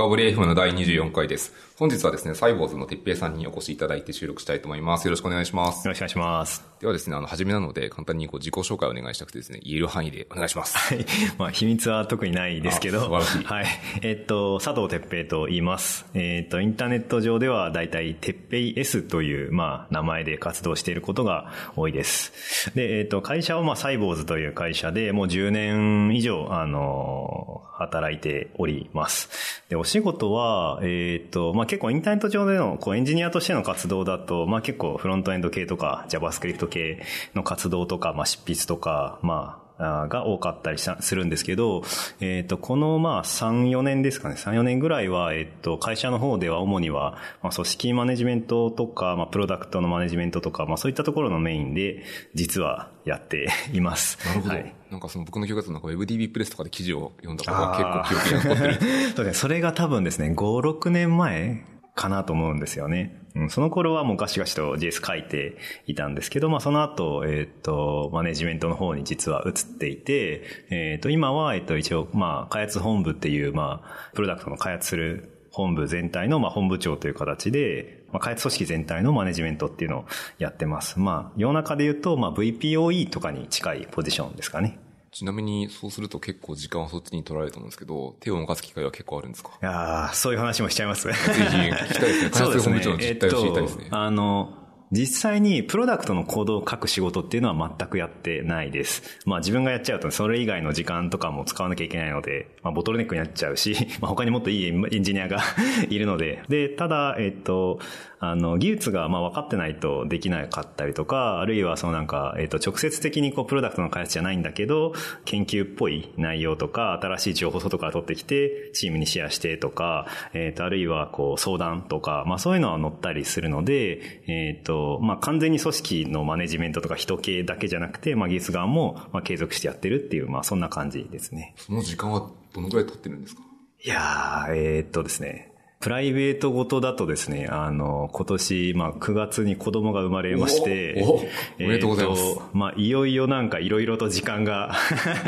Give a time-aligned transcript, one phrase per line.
[0.00, 1.52] 深掘り FM の第24回です。
[1.76, 5.04] 本日はですね、サイボーズのてっぺいさんにお越しいただいて収録したいと思います。
[5.04, 5.86] よろしくお願いします。
[5.86, 6.64] よろしくお願いします。
[6.80, 10.78] ではですね、あの、初めなので、簡単にこう自己紹介をお願いしたくてですね、言える範囲でお願いします。
[10.78, 11.04] はい。
[11.38, 13.00] まあ、秘密は特にないですけど。
[13.00, 13.66] あ素晴らしいはい。
[14.00, 16.06] えっと、佐藤哲平と言います。
[16.14, 22.74] えっと、インターネット上ではだいたいてっぺい S という、まあ、名前で活動していることが多いです。
[22.74, 29.64] で、えっと、会社はまあ、サイボーズという会社で、もう10年以上、あの、働いております。
[29.70, 37.02] で、お仕事は、えっと、まあ、結構インターネット上での、こう、エンジニアとしての活動だと、まあ、結構フロントエンド系とか、JavaScript 系
[37.34, 41.82] の活動とか、まあ、執筆とか、まあ、が多かったりするんですけど、
[42.20, 54.18] えっ、と、このまあ3、4年ですかね、3、4年ぐらいは、えっ、と、会社の方では主には、まあ、組織マネジメントとか、まあ、プロダクトのマネジメントとか、まあ、そういったところのメインで、実はやっています。
[54.26, 54.54] なるほど。
[54.54, 54.74] はい。
[54.90, 59.12] なんかその僕の記憶だとなんか WebDB プレスとかで記事を読んだことが結構記憶に残ってる。
[59.16, 59.34] そうですね。
[59.34, 63.20] それが多分ですね、5、6年前かなと思うんですよね。
[63.34, 65.56] うん、その頃はもうガシガシと JS 書いて
[65.86, 80.04] いたんですけど、まあその後、えっ、と、マネジメントの方に実は移っていて、えっ、と、今は、えっ、と、一応、まあ、開発本部っていう、まあ、プロダクトの開発する本部全体の、まあ、本部長という形で、まあ、開発組織全体のマネジメントっていうのを
[80.38, 80.98] やってます。
[80.98, 84.78] まあ、世の中で言うと、まあ、VPOE とかに近いポジションですかね。
[85.12, 89.50] ちなみに、そうすると結構時間はそっちに取られると思うんですけど、手を動かす機会は結構あるんですか？
[89.60, 91.08] いやーそういう話もしちゃいます。
[91.08, 92.30] ぜひ聞きたいですね。
[92.30, 93.82] 開発本部長の実態を知りたいですね。
[93.84, 94.54] えっと、あの、
[94.92, 99.20] 実際にプロダクトのコードを書く仕事っていうのは全くやってないです。
[99.24, 105.38] まあ自分がやっちゃうとそれ以外の時間とかも使わなきゃいけないので、まあボトルネックになっちゃうし、 まあ他にもっといいエンジニアが
[105.88, 106.42] いるので。
[106.48, 107.78] で、ただ、えっと、
[108.18, 114.92] あの、技術がまあ分かってないとできなかったりとか、あるいはそのなんか、えっと、直接的にこうプロダクトの開発じゃないんだけど、
[115.24, 131.54] 研究っぽい内容とか、新しい情報外から取ってきて、チームにシェアしてとか、えっと、あるいはこう相談とか、まあそういうのは載ったりするので、えっと、まあ完全に組織のマネジメントとか人系だけじゃなくて、まあ技術側もまあ継続してやってるっていう、まあそんな感じですね。
[131.56, 133.42] その時間はどのくらい取ってるんですか？
[133.82, 135.49] いやー、えーっとですね。
[135.80, 141.22] プライベートごとだとですね、あの、今年、まあ、9月に子供が生まれまして、おおお
[141.56, 144.74] めでとうございますまあ、いよいよなんかいろいろと時間が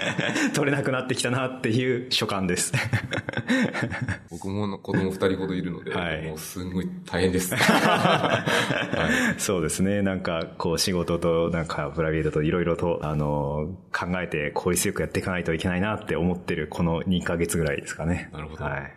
[0.52, 2.74] 取れなくなってきたなっていう所感です。
[4.30, 7.54] 僕も子供二人ほどいるので、はいもうすんごい大変です。
[7.56, 8.44] は
[9.38, 10.02] そうですね。
[10.02, 18.28] なんか、こう、仕事と、なんか、プライベートといろいろと、あの、考えて効率よくやっていかないといけないなって思ってる、この2ヶ月ぐらいですかね。
[18.34, 18.92] なるほどはい。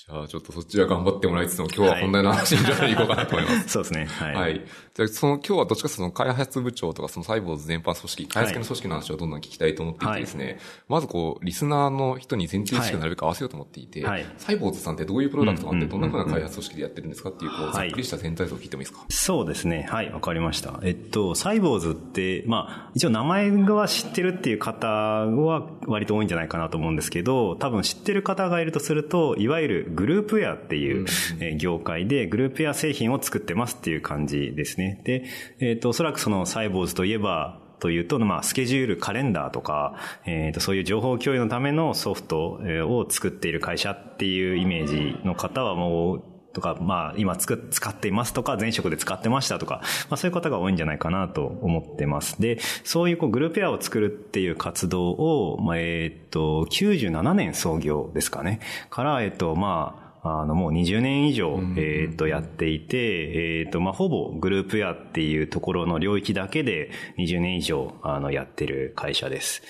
[0.00, 3.68] じゃあちょっとそちら頑張ってもらいつつも今日は本題の話にじゃあ行こうかなと思います。
[3.68, 4.06] そうですね。
[4.06, 4.34] はい。
[4.34, 4.64] はい。
[5.00, 14.26] じゃあ、その、今日はどっちかその開発部長とか、そのサイボーズ全般組織、開発系の組織の話をどんどん聞きたいと思っていてですね、まずこう、リスナーの人に前提意識をなるべく合わせようと思っていて、はい。
[14.36, 17.72] サイボーズさんってどういうプロダクトがあって、うんどんなふうな開発組織でやってるんですかっていう、こう、はい。
[17.72, 19.06] ざっくりした全体像を聞いてもいいですか？
[19.08, 19.86] そうですね。
[19.88, 20.78] はい、わかりました。
[20.82, 31.06] えっと、サイボーズって、まあ、一応名前は知ってるっていう方は割と多いんじゃないかなと思うんですけど、多分知ってる方がいるとすると、いわゆるグループウェアっていう、
[31.40, 34.89] えー業界でグループウェア製品を作ってますっていう感じですね。
[35.04, 35.24] で、
[35.58, 39.96] えっと、おそらくそのサイボーズといえば、というと、まあ、スケジュール、カレンダーとか、
[40.26, 52.40] えっ、と、そういう情報共有のためのソフトを作っている会社っていうイメージの方はもう、とか、まあ、今つく、使っていますとか、前職で使ってましたとか、まあ、そういう方が多いんじゃないかなと思ってます。
[52.40, 58.60] で、そういうこうグループペアを作るっていう活動を、まあ、えっ、と、97年創業ですかね。
[58.90, 69.62] から、えっ、と、まあ、あの、もう20年以上、えっ、と、やっていて、えっ、と、まあ、ほぼグループウェアっていうところの領域だけで20年以上、あの、やってる会社です。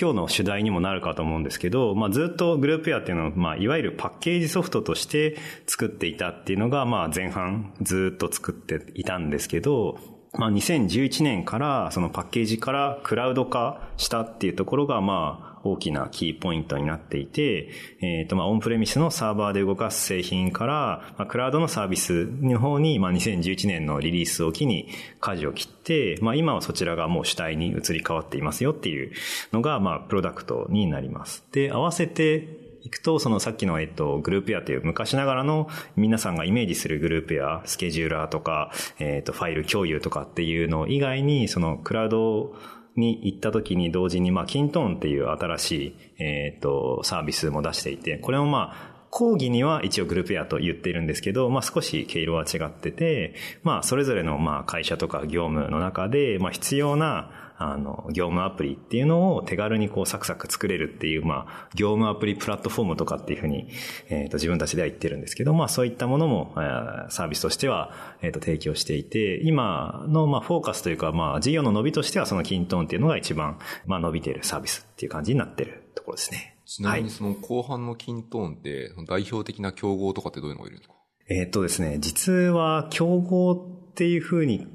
[0.00, 5.36] 今日の主題にもなるかと思うんですけど、まあ、ずっとグループウェアっていうのは、まあ、いわゆるパッケージソフトとして
[5.66, 9.98] 作っていたっていうのが、まあ、前半ずっと作っていたんですけど、
[10.34, 17.70] まあ、2011年から、そのパッケージからクラウド化したっていうところが、まあ、大きなキーポイントになっていて、
[18.00, 24.88] えっ、と、まあ、オンプレミスのサーバーで動かす製品から、まあ、クラウドのサービスの方に、まあ、2011年のリリースを機に
[25.20, 29.12] 舵を切って、まあ、今はそちらがもう主体に移り変わっていますよっていう
[29.52, 31.44] のが、まあ、プロダクトになります。
[31.52, 42.54] で、合わせて、いくと、そのさっきの、えっと、グループウェアという昔ながらの皆さんがイメージするグループウェア、スケジューラーとか、えっと、ファイル共有とかっていうの以外に、そのクラウド
[42.98, 57.30] に行った時に同時に、まあ、キントーンっていう新しい、えっと、サービスも出していて、これもまあ、講義には一応グループウェアと言っているんですけど、まあ少し毛色は違ってて、まあそれぞれのまあ会社とか業務の中で、まあ必要な
[57.60, 63.68] あの、業務アプリっていうのを手軽にこうサクサク作れるっていう、まあ、業務アプリプラットフォームとかっていうふうに、
[64.08, 76.56] えっ、ー、と、自分たちでは言ってるんですけど、まあ、そういったものも、えー、サービスとしては、えっ、ー、と、提供していて、今の、まあ、フォーカスというか、まあ、事業の伸びとしては、そのキントーンっていうのが一番、まあ、伸びているサービスっていう感じになってるところですね。
[76.64, 80.94] ちなみにその後半のキントーンって、代表的な競合とかってどういうのがいるんですか？
[81.30, 84.66] えっとですね、実は競合っていうふうに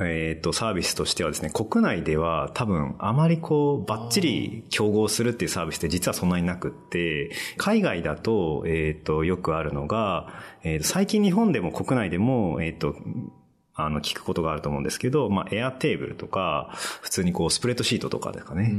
[0.00, 10.28] えっ、ー、と、サービスとしてはですね、国内では多分あまりこう、バッチリ競合するっていうサービスって実はそんなになくって、海外だと、えっ、ー、と、よくあるのが、
[10.62, 12.94] えっ、ー、と、最近日本でも国内でも、えっ、と、
[13.74, 16.70] あの、聞くことがあると思うんですけど、まあ、エアテーブルとか、
[17.00, 18.72] 普通にこう、スプレッドシートとかですかね。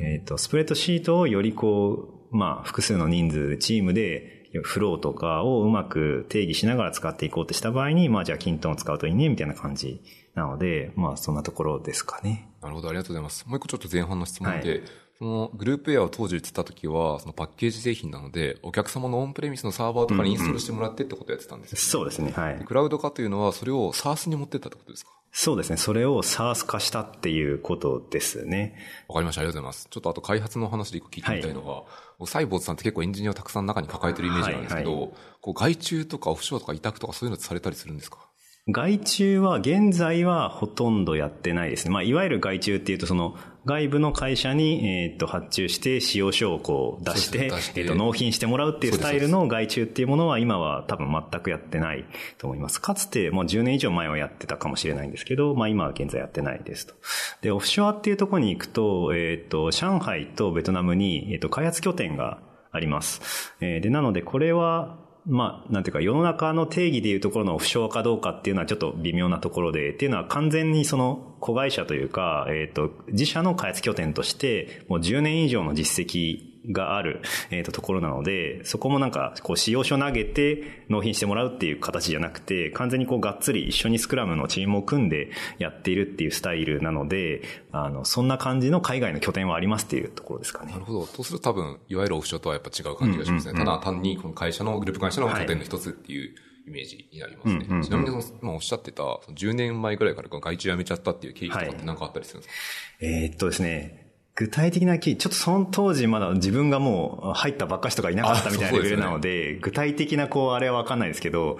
[0.00, 10.02] えっ、と、スプレッドシートをよりこう、まあ、複数の人数、チームでフローとかをうまく定義しながら使っていこうとした場合に、まあじゃあキントンを使うといいね、みたいな感じ
[10.34, 12.48] なので、まあそんなところですかね。
[12.62, 13.44] なるほど、ありがとうございます。
[13.46, 14.82] もう一個ちょっと前半の質問で、はい、
[15.18, 22.64] そのグループエアを当時言ってた時は、そのパッケージ製品なので、お客様のオンプレミスのサーバーとかにインストールしてもらってってことをやってたんですよ、ねうんうん、そうですね、はい。
[22.64, 25.10] クラウド化というのは、それを SARS に持ってったってことですか？
[25.36, 25.76] そうですね。
[25.78, 28.76] それを SARS 化したっていうことですね。
[29.08, 29.40] わかりました。
[29.40, 29.88] ありがとうございます。
[29.90, 31.84] ちょっとあと開発の話で一個聞いてみたいのが、はい、
[32.26, 38.18] サイボーズさんって結構エンジニアをたくさん中に抱えてるイメージなんですけど、はいはい、こう外注とかオフショアとか委託とかそういうのされたりするんですか？
[38.66, 41.90] 外注は現在はほとんどやってないですね。
[41.90, 52.06] まあ、いわゆる外注っていうと、その、外部の会社に、えっ、と、発注して使用書をこう出して、えっ、と、納品してもらうっていうスタイルの外注っていうものは今は多分全くやってない
[52.38, 52.80] と思います。
[52.80, 56.94] かつて、もう10年以上前はやってたかもしれないんですけど、まあ今は現在やってないですと。
[57.42, 62.38] で、オフショアっていうところに行くと、えっ、と、上海とベトナムに、えっ、と、開発拠点が
[62.74, 63.54] あります。
[63.60, 77.20] えー、で、なのでこれは、まあ、なんていうか、世の中の定義でいうところの不詳かどうかっていうのはちょっと微妙なところで、っていうのは完全にその子会社というか、えっ、ー、と、自社の開発拠点として、もう10年以上の実績がある、
[77.50, 90.72] えっ、ー、と、ところなので、そこもなんか、こう、使用書投げて納品してもらうっていう形じゃなくて、完全にこう、がっつり一緒にスクラムのチームを組んでやっているっていうスタイルなので、あの、そんな感じの海外の拠点はありますっていうところですかね。
[90.72, 91.06] なるほど。
[91.06, 93.58] とすると多分、いわゆるオフショアとはやっぱ違う感じがしますね。
[93.58, 96.34] ただ単に、この会社の、グループ会社の拠点の一つっていう、
[96.66, 97.64] イメージになりますね。
[97.84, 104.03] ちなみにその、まあ、おっしゃってた、10年前ぐらいから外注辞めちゃったっていう経緯とかって何かあったりするんですか、はい、えー、っとですね、
[104.36, 111.58] 具体的なキー、ちょっとその当時まだ自分がもう入ったばっかしとかいなかったみたいなレベルなので、でね、具体的なこう、あれはわかんないですけど、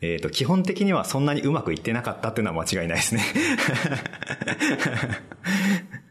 [0.00, 3.24] えっ、ー、と、基本的にはそんなにうまくいってなかったっていうのは間違いないですね。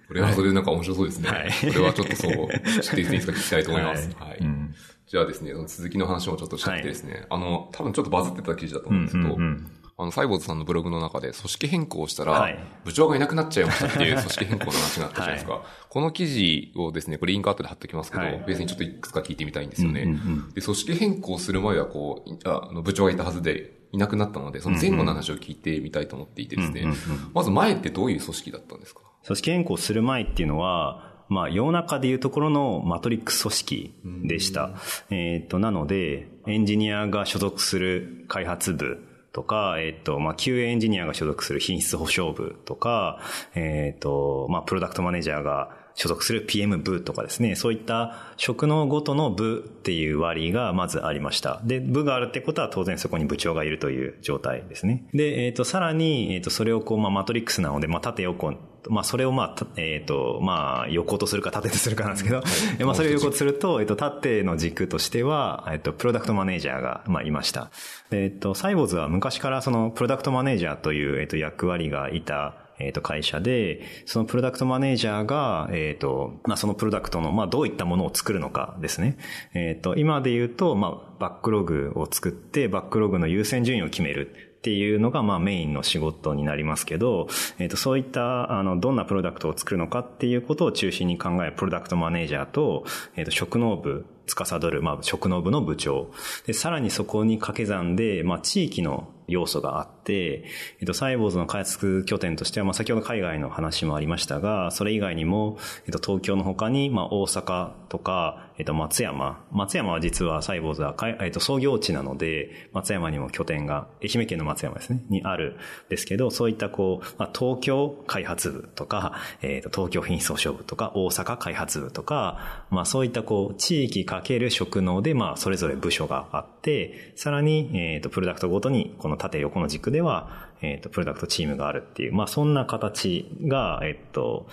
[0.10, 1.30] これはそれでなんか面白そうですね。
[1.30, 1.52] はい。
[1.74, 2.34] これはちょっとそう、
[2.82, 4.10] 知っていいですか聞きたいと思います。
[4.20, 4.30] はい。
[4.32, 4.76] はいうん、
[5.08, 15.54] じゃあですね、その続きの話もちょっとしててですね、はい、あの、多分ちょっとバズってた記事だと思うんですけど、うんうんうんあの、サイボーズさんのブログの中で組織変更したら、部長がいなくなっちゃいましたっていう 組織変更の話があったじゃないですか。
[15.54, 20.02] はい、この記事をですね、これリンク後で貼っておきますけど、はい、別にちょっといくつか聞いてみたいんですよね。
[20.02, 20.20] うんうんう
[20.50, 26.98] ん、で、組織変更する前はこう、あの部長がいたはずで、いなくなったので、その前後の話を聞いてみたいと思っていてですね、うんうんうん、
[27.34, 29.02] まず前ってどういう組織だったんですか？
[29.26, 33.94] 組織変更する前っていうのは、まあ、世の中でいうところのマトリックス組織
[34.24, 34.72] でした。
[35.10, 43.20] えっ、と、なので、エンジニアが所属する開発部、とか、えっ、と、まあ、QA エンジニアが所属する品質保証部とか、
[43.56, 51.62] えっ、と、まあ、プロダクトマネージャーが所属する PM 部とかですね、そういった職能ごとの部っていう割がまずありました。
[51.64, 55.06] で、部があるってことは当然そこに部長がいるという状態ですね。
[55.14, 58.54] で、えっ、ー、と、さらに、えっ、ー、と、それをこう、まあ、マトリックスなので、まあ、縦横、
[58.90, 62.44] まあ、それをまあ、えっ、ー、と、まあ、横とするか縦とするかなんですけど、は
[62.80, 67.70] い、 まあ、それを横とすると、えっ、と、縦の軸としては、えっ、と、プロダクトマネージャーが、まあ、いました。
[68.12, 79.18] えっ、と、サイボーズは昔からその、プロダクトマネージャーという、えっ、と、役割がいた、えっ、と、会社で、そのプロダクトマネージャーが、えっ、と、まあ、そのプロダクトの、まあ、どういったものを作るのかですね。
[79.54, 84.52] えっ、と、今で言うと、まあ、バックログを作って、バックログの優先順位を決める。
[84.62, 92.86] っていうのが、まあメインの仕事になりますけど、えっ、と、そういった、あの、どんなプロダクトを作るのかっていうことを中心に考えるプロダクトマネージャーと、
[93.16, 96.12] えっ、と、職能部、司る、まあ、職能部の部長。
[96.46, 100.44] で、さらにそこに掛け算で、まあ、地域の要素があって、
[100.80, 109.44] えっと、サイボーズの開発拠点としては、まあ、先ほど海外の話もありましたが、それ以外にも、えっと、東京の他に、まあ、大阪とか、えっと、松山。
[109.52, 134.48] 松山は実はサイボーズは、えっと、創業地なので、松山にも拠点が、愛媛県の松山ですね、にあるんですけど、そういったこう、まあ、東京開発部とか、えっと、東京品質保証部とか、大阪開発部とか、まあ、そういったこう、地域かける職能で、まあ、それぞれ部署があって、さらに、えっと、プロダクトごとに、この縦横の軸では、えっ、と、プロダクトチームがあるっていう、まあそんな形が、えっ、と、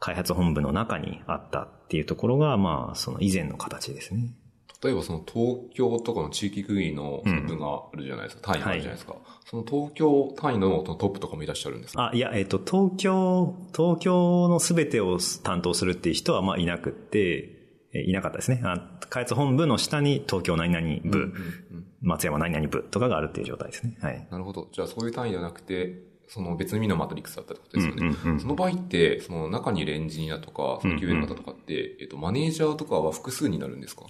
[0.00, 4.34] 開発本部の中にあったっていうところが、まあ、その以前の形ですね。
[4.82, 9.12] 例えばその東京とかの地域区切りの部があるじゃないですか、うん、単位があるじゃないですか。
[9.12, 12.08] はい、その東京単位のトップとかもいらっしゃるんですか？
[12.12, 17.58] あ、いや、えっ、と、東京、東京のすべてを担当するっていう人はまあいなくって、
[17.92, 18.62] いなかったですね。
[18.64, 21.32] あ開発本部の下に東京何々部、うんうん
[21.69, 21.69] うん、
[22.00, 23.96] 松山何々部とかがあるっていう状態ですね。
[24.00, 24.26] はい。
[24.30, 24.68] なるほど。
[24.72, 28.06] じゃあそういう単位ではなくて、その別の意味のマトリックスだったってことですよね。
[28.06, 34.04] うんうんうん、その場合って、その中にいるエンジニアとか、その QA の方とかって、うんうん、えっと、マネージャーとかは複数になるんですか？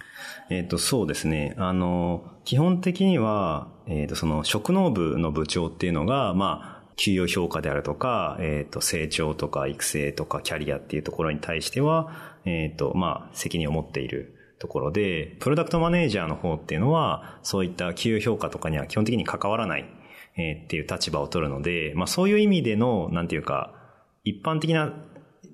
[0.50, 1.54] えっ、と、そうですね。
[1.56, 19.84] あの、基本的には、えっ、と、その、職能部の部長っていうのが、まあ、給与評価であるとか、えっ、と、成長とか育成とかキャリアっていうところに対しては、えっ、と、まあ、責任を持っているところで、プロダクトマネージャーの方っていうのは、そういった給与評価とかには基本的に関わらない
[20.36, 23.74] えー、っていう立場を取るので、まあそういう意味での、なんていうか、
[24.24, 24.92] 一般的な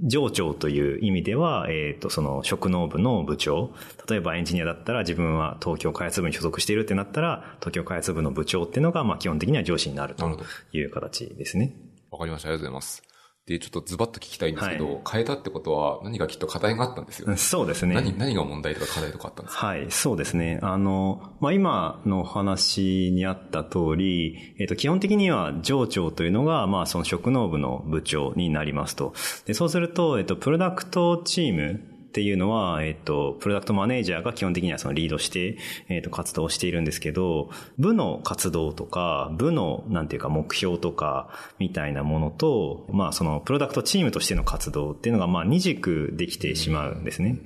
[0.02, 3.70] 上長という意味では、えっ、ー、と、その職能部の部長、
[4.08, 10.38] 例えばエンジニアだったら自分は東京開発部に所属しているってなったら、東京開発部の部長っていうのが、まあ基本的には上司になると
[10.72, 11.74] いう形ですね。
[12.10, 12.48] わかりました。
[12.48, 13.15] ありがとうございます。
[13.46, 17.36] で、ちょっとズバッと聞きたいんですけど、はい、変えたってことは何かきっと課題があったんですよ、ね。
[17.36, 17.94] そうですね。
[17.94, 19.66] 何、何が問題とか課題とかあったんですか？
[19.68, 20.58] はい、そうですね。
[20.62, 29.14] あの、まあ、今の話にあった通り、えっ、と、基本的には上長というのが、まあ、その職能部の部長になりますと。
[29.44, 31.84] で、そうすると、えっ、と、プロダクトチーム、
[32.16, 35.58] っていうのは、えっ、と、プロダクトマネージャーが基本的にはそのリードして、
[35.90, 47.38] えっ、と、活動をしているんですけど、部の活動とか、部の、なんていうか目標とか、みたいなものと、まあ、その、プロダクトチームとしての活動っていうのが、まあ、二軸できてしまうんですね。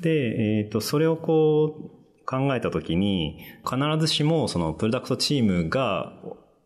[0.00, 6.12] で、えっ、と、それをこう、考えたときに、必ずしも、その、プロダクトチームが、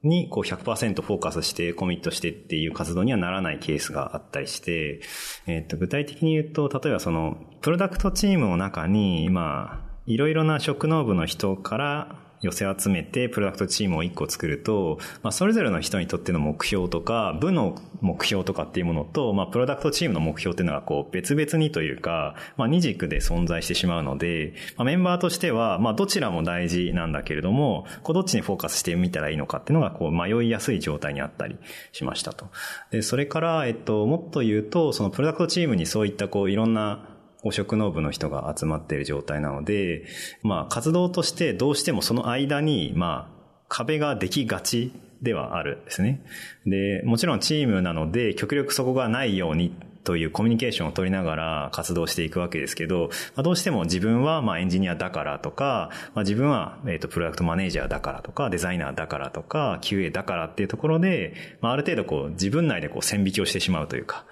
[0.02, 5.00] にこう100%フォーカスしてコミットしてっていう活動にはならないケースがあったりして、
[5.46, 31.56] えっと、具体的に言うと、例えばその、プロダクトチームの中に、まあ、いろいろな職能部の人から寄せ集めてプロダクトチームを1個作ると、まあ、それぞれの人にとっての目標とか、部の目標とかっていうものと、まあ、プロダクトチームの目標っていうのがこう別々にというか、まあ、二軸で存在してしまうので、まあ、メンバーとしては、まあ、どちらも大事なんだけれども、こうどっちにフォーカスしてみたらいいのかっていうのがこう迷いやすい状態にあったり
[31.92, 32.48] しましたと。
[32.90, 37.06] で、それから、えっと、もっと言うと、そのプロダクトチームにそういったこういろんな
[37.50, 40.04] 職能部の人が集まっている状態なので、
[40.42, 46.22] まあ活動としてどうしてもその間に、まあ壁ができがちではあるんですね。
[46.66, 64.24] で、もちろんチームなので極力そこがないようにというコミュニケーションを取りながら活動していくわけですけど、まあ、どうしても自分はまエンジニアだからとか、まあ、自分はえとプロダクトマネージャーだからとか、デザイナーだからとか、QA だからっていうところで、まあ、ある程度こう自分内でこう線引きをしてしまうというか、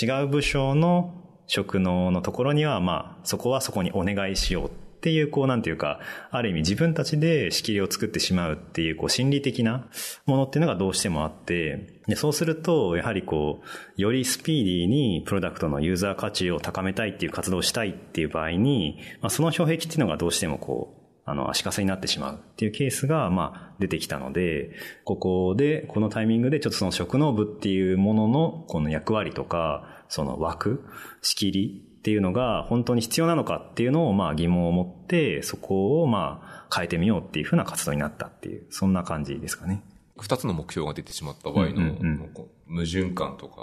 [0.00, 6.00] 違う部署の職能のところには、まあ、そこはそこにお願いしようっていう、こう、なんていうか、
[6.30, 9.88] ある意味自分たちで仕切りを作ってしまうっていう、こう、心理的な
[10.26, 13.62] ものっていうのがどうしてもあって、で、そうすると、やはりこ
[13.96, 24.70] う、よりスピーディーにプロダクトのユーザー価値を高めたいっていう活動をしたいっていう場合に、まあ、その障壁っていうのがどうしてもこう、あの、足かせになってしまうっていうケースが、まあ、出てきたので、
[25.04, 30.84] ここで、このタイミングでちょっとその職能部っていうものの、この役割とか、その枠、
[31.22, 39.82] 仕切りっていうのが本当に必要なのかっていうのをまあ疑問を持って、そこをまあ変えてみようっていうふうな活動になったっていう、そんな感じですかね。
[40.20, 41.94] 二つの目標が出てしまった場合の
[42.68, 43.62] 矛盾感とか、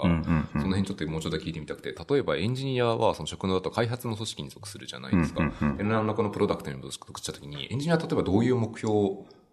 [0.52, 5.52] その辺ちょっともうちょっと聞いてみたくて、例えばエンジニアはその職能だと開発の組織に属するじゃないですか。
[5.78, 8.92] 何らかのプロダクトに属したときに、エンジニアは例えばどういう目標、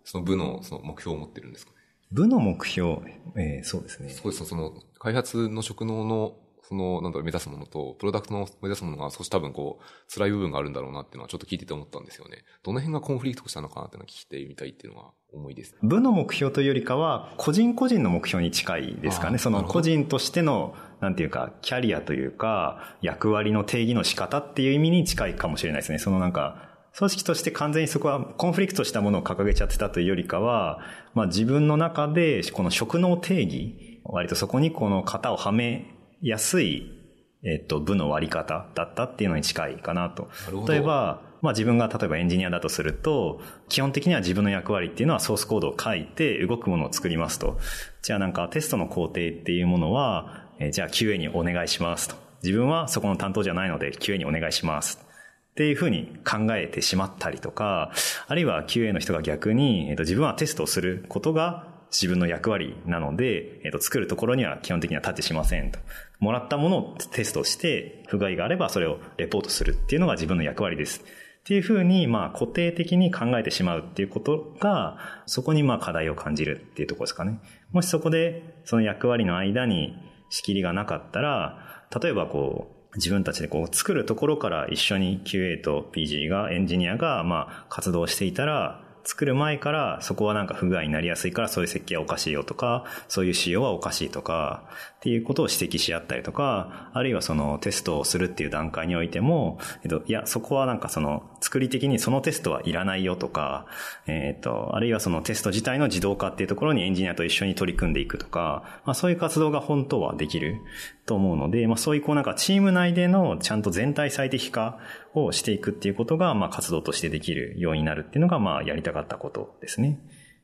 [0.06, 1.74] その部のその目標を持ってるんですか
[2.12, 3.00] 部の目標、
[3.36, 4.10] えー、そうですね。
[4.10, 4.46] そうです。
[4.46, 12.43] その、開発の職能のその、なんだろう、目指すものと、プロダクトの目指すものが少し多分こう、辛い部分があるんだろうなっていうのはちょっと聞いてて思ったんですよね。
[12.63, 19.38] どの辺がコンフリクトしたのかなっていうのを聞いてみたいっていうのは思いです、部の目標というよりかは、個人個人の目標に近いですかね。
[19.38, 26.00] その個人としての、なんていうか、キャリアというか、役割の定義の仕方っていう意味に近いかもしれないですね。
[26.00, 30.79] そのなんか、組織として完全にそこはコンフリクトしたものを掲げちゃってたというよりかは、
[31.15, 35.93] まあ自分の中でこの職能定義、割とそこにこの型をはめ
[36.27, 37.03] やすい
[37.44, 40.30] えっと、部の割り方だったっていうのに近いかなと。
[40.68, 47.60] 例えば、まあ自分が例えばエンジニアだとすると、基本的には自分の役割っていうのはソースコードを書いて動くものを作りますと。
[48.01, 52.15] じゃあなんかテストの工程っていうものは、えじゃあ QA にお願いしますと。
[52.44, 55.06] 自分はそこの担当じゃないので QA にお願いします。
[55.51, 57.92] っていうふうに考えてしまったりとか、
[58.27, 65.80] あるいは QA の人が逆に、えっと、自分はテストをすることが自分の役割なので、えっ、ー、と、作るところには基本的にはタッチしませんと。
[66.24, 71.01] もらったものをテストして、不具合があればそれをレポートするっていうのが自分の役割です。
[71.01, 77.39] っていうふうに、まあ、固定的に考えてしまうっていうことが、そこにまあ課題を感じるっていうところですかね。
[77.74, 79.98] もしそこで、その役割の間に
[80.30, 94.63] 仕切りがなかったら、例えばこう、自分たちでこう作るところから一緒に QA と PG が、エンジニアがまあ活動していたら、作る前からそこはなんか不具合になりやすいからそういう設計はおかしいよとか、そういう仕様はおかしいとか、
[94.98, 103.65] っていうことを指摘し合ったりとか、あるいはそのテストをするっていう段階においても、えっと、いや、そこはなんかその作り的にそのテストはいらないよとか、
[104.07, 110.62] えっと、あるいはそのテスト自体の自動化っていうところにエンジニアと一緒に取り組んでいくとか、まあそういう活動が本当はできる
[111.05, 114.79] と思うので、まあそういうこうなんかチーム内でのちゃんと全体最適化
[115.13, 120.00] をしていくっていうことが、まあ活動としてできるようになるっていうのが、まあやりたかったことですね。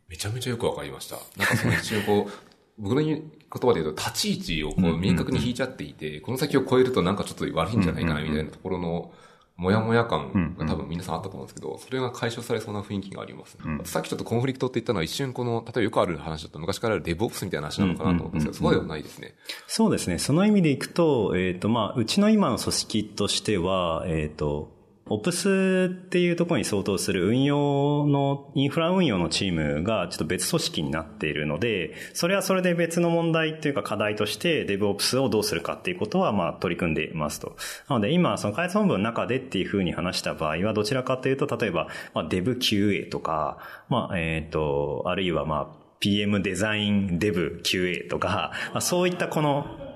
[0.08, 1.18] めちゃめちゃよくわかりました。
[1.38, 2.32] なんかその一応こう、
[2.82, 9.14] 僕の言葉で言うと、立ち位置をこう明確に引いちゃっていて、この先を超えるとなんかちょっと悪いんじゃないかなみたいなところの、
[9.60, 19.36] もやもや感が多分皆さんあったと思うんですけど、それが解消されそうな雰囲気があります、ね、うん、さっきちょっとコンフリクトって言ったのは一瞬この、例えばよくある話だと昔からあるデブオプスみたいな話なのかなと思うんですけど、そうではないですね。
[19.68, 20.18] そうですね。
[20.18, 24.79] その意味でいくと、えっ、ー、と、まあ、うちの今の組織としては、えっ、ー、と、
[25.10, 37.56] オプスっていうところに相当する運用の、インフラ運用のチームがちょっと別組織になっているので、それはそれで別の問題っていうか課題として DevOps をどうするかっていうことはまあ取り組んでいますと。
[37.88, 43.58] なので今その開発本部の中でっていうふうに話した場合はどちらかというと例えばまあ DevQA とか、
[43.90, 49.89] まあえっ、と、あるいはまあ PM デザイン DevQA とか、まあ、そういったこの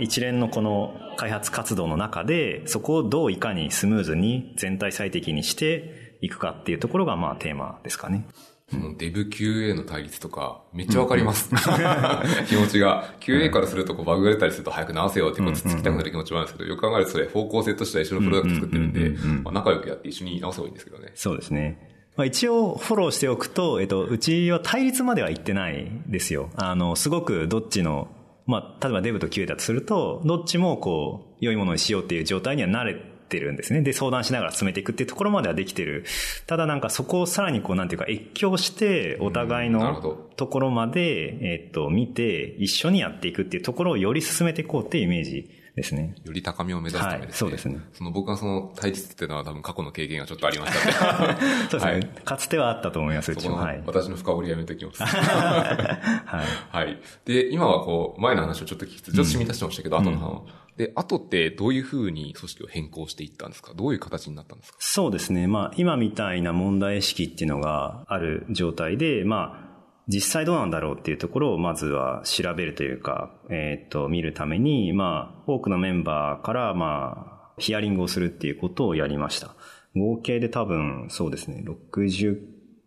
[0.00, 8.26] 一連のこの開発活動の中で、そこをどういかにスムーズに全体最適にしていくかっていうところがまあテーマですかね。
[8.70, 11.50] そのデブ QA の対立とか、めっちゃわかります。
[12.48, 13.14] 気持ちが。
[13.20, 19.10] QA からするとこうバグが出たりすると早く直せよってことつきたくなる気持ちもあるんですけど、よく考えるとそれ方向性としては一緒のプロダクト作ってるんで、
[19.42, 21.12] まあ、仲良くやって一緒に直せばいいんですけどね。
[21.14, 21.98] そうですね。
[22.16, 26.50] まあ、一応フォローしておくと、えっと、うちは対立までは行ってないですよ。
[26.56, 28.08] あの、すごくどっちの
[28.48, 32.94] まあ、例えばデブと QA だとすると、どっちもこう、良いものにしようっていう状態には慣れ
[33.28, 33.82] てるんですね。
[33.82, 36.06] で、相談しながら進めていくっていうところまではできてる。
[36.46, 46.14] ただなんかそこをさらにこう、なんていうか、越境して、お互いのところまで、えっと、見て、一緒にやっていくっていうところをより進めていこうっていうイメージですね。
[46.24, 47.26] より高みを目指すためですね。
[47.26, 47.80] はい、そうですね。
[47.92, 51.36] その僕はその対立っていうのは多分過去の経験がちょっとありましたね。
[51.70, 53.56] そうですね、はい、かつてはあったと思います、うちも。
[53.56, 55.02] はい、私の深掘りやめておきます。
[55.06, 56.76] はい。
[56.76, 57.00] はい。
[57.24, 60.42] で、今はこう、前の話をちょっと聞きつつ、ちょっと染み出してましたけど、うん、後の話、
[60.76, 63.72] で、後ってどういうふうに組織を変更していったんですか？
[63.74, 64.78] どういう形になったんですか？
[64.80, 65.46] そうですね。
[65.48, 69.67] まあ、今みたいな問題意識っていうのがある状態で、まあ、
[70.08, 79.54] 実際どうなんだろうっていうところをまずは調べるというか、えっ、ー、と、見るために、まあ、多くのメンバーから、まあ、ヒアリングをするっていうことをやりました。
[79.94, 82.38] 合計で多分、そうですね、60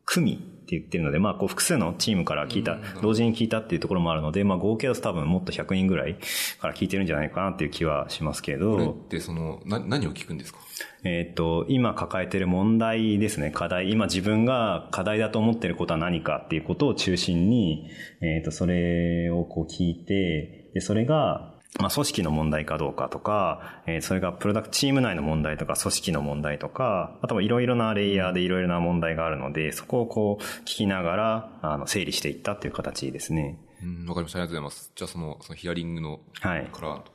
[0.06, 6.18] 組って言ってるので、まあ、こう複数のチームから聞いた、同時に聞いたっていうところもあるので、まあ、合計だと多分もっと100人ぐらい
[6.62, 8.72] から聞いてるんじゃないかなっていう気はしますけど。
[8.72, 10.60] これってその、な、何を聞くんですか？
[11.04, 13.92] えっ、と、今抱えてる問題ですね、課題。
[13.92, 17.90] 今自分が課題だと思ってることは何かっていうことを中心に、
[18.22, 33.58] えっ、と、それをこう聞いて、で、それが、まあ、組織の問題かどうかとか、えー、それがプロダクトチーム内の問題とか、組織の問題とか、あとはいろいろなレイヤーでいろいろな問題があるので、そこをこう聞きながら、あの、整理していったっていう形ですね。
[33.82, 34.40] うん、わかりました。
[34.40, 34.92] ありがとうございます。
[34.96, 36.68] じゃあその、そのヒアリングのはい。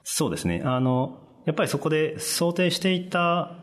[0.05, 0.63] そうですね。
[0.65, 3.57] あの、やっぱりそこで想定していた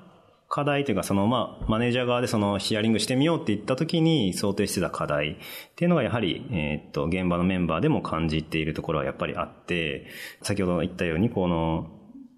[0.54, 5.36] 課題というか、その、まあ、マネージャー側でそのヒアリングしてみようって言った時に想定してた課題っ
[5.76, 10.06] ていうのがやはり、えっと、現場のメンバーでも感じているところはやっぱりあって、
[10.44, 11.88] 先ほど言ったように、この、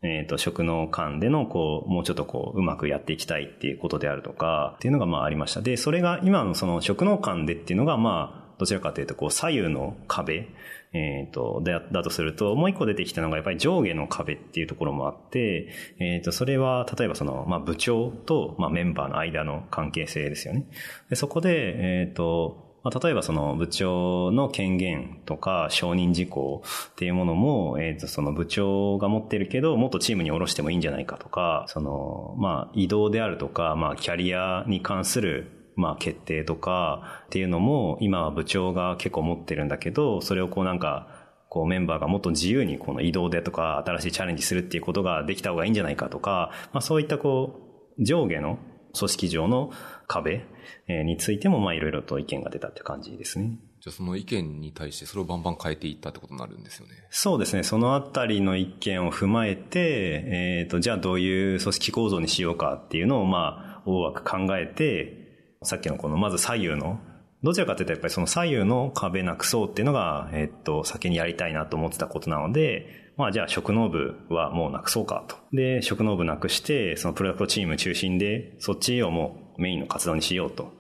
[0.01, 5.59] えっ、と、職能間での、こう、もうちょっとこう、うまくやっていきたいっていうことであるとか、っていうのがまあありました。
[5.59, 10.47] で、それが今のその職能間でっていうのがまあ、どちらかというと、こう、左右の壁
[10.95, 15.67] えっ、ー、と、だ、だとすると、もう一個出てきたのがやっぱり上下の壁っていうところもあって、
[15.99, 20.65] えっ、ー、と、それは、例えばその、まあ、部長と、まあ、メンバーの間の関係性ですよね。
[21.09, 47.61] でそこで、えっ、ー、と、まあ、例えばその部長の権限とか承認事項っていうものも、えっ、と、その部長が持ってるけど、もっとチームに下ろしてもいいんじゃないかとか、その、まあ、移動であるとか、まあ、キャリアに関するまあ決定とかっていうのも今は部長が結構持ってるんだけど、それをこうなんか、こうメンバーがもっと自由にこの移動でとか新しいチャレンジするっていうことができた方がいいんじゃないかとか、まあそういったこ
[47.97, 48.59] う上下の
[48.97, 49.71] 組織上の
[50.07, 50.45] 壁
[50.87, 53.59] についても、まあいろいろと意見が出たって感じですね。
[53.85, 56.93] じゃあその意見に対してそれをバンバン変えていったってことになるんですよね。
[57.11, 57.61] そうですね。
[57.61, 65.24] そのあたりの意見を踏まえて、えっ、ー、と、じゃあどういう組織構造にしようかっていうのを、まあ、大枠考えて、
[65.65, 66.99] さっきのこの、まず左右の、
[67.43, 75.37] どちらかというとやっぱりその左右の壁なくそうっていうのが、えっ、ー、と、先にやりたいなと思ってたことなので、まあじゃあ職能部はもうなくそうかと。
[75.53, 80.73] で、職能部なくして、そのプロダクトチーム中心で、そっちをもうメインの活動にしようと。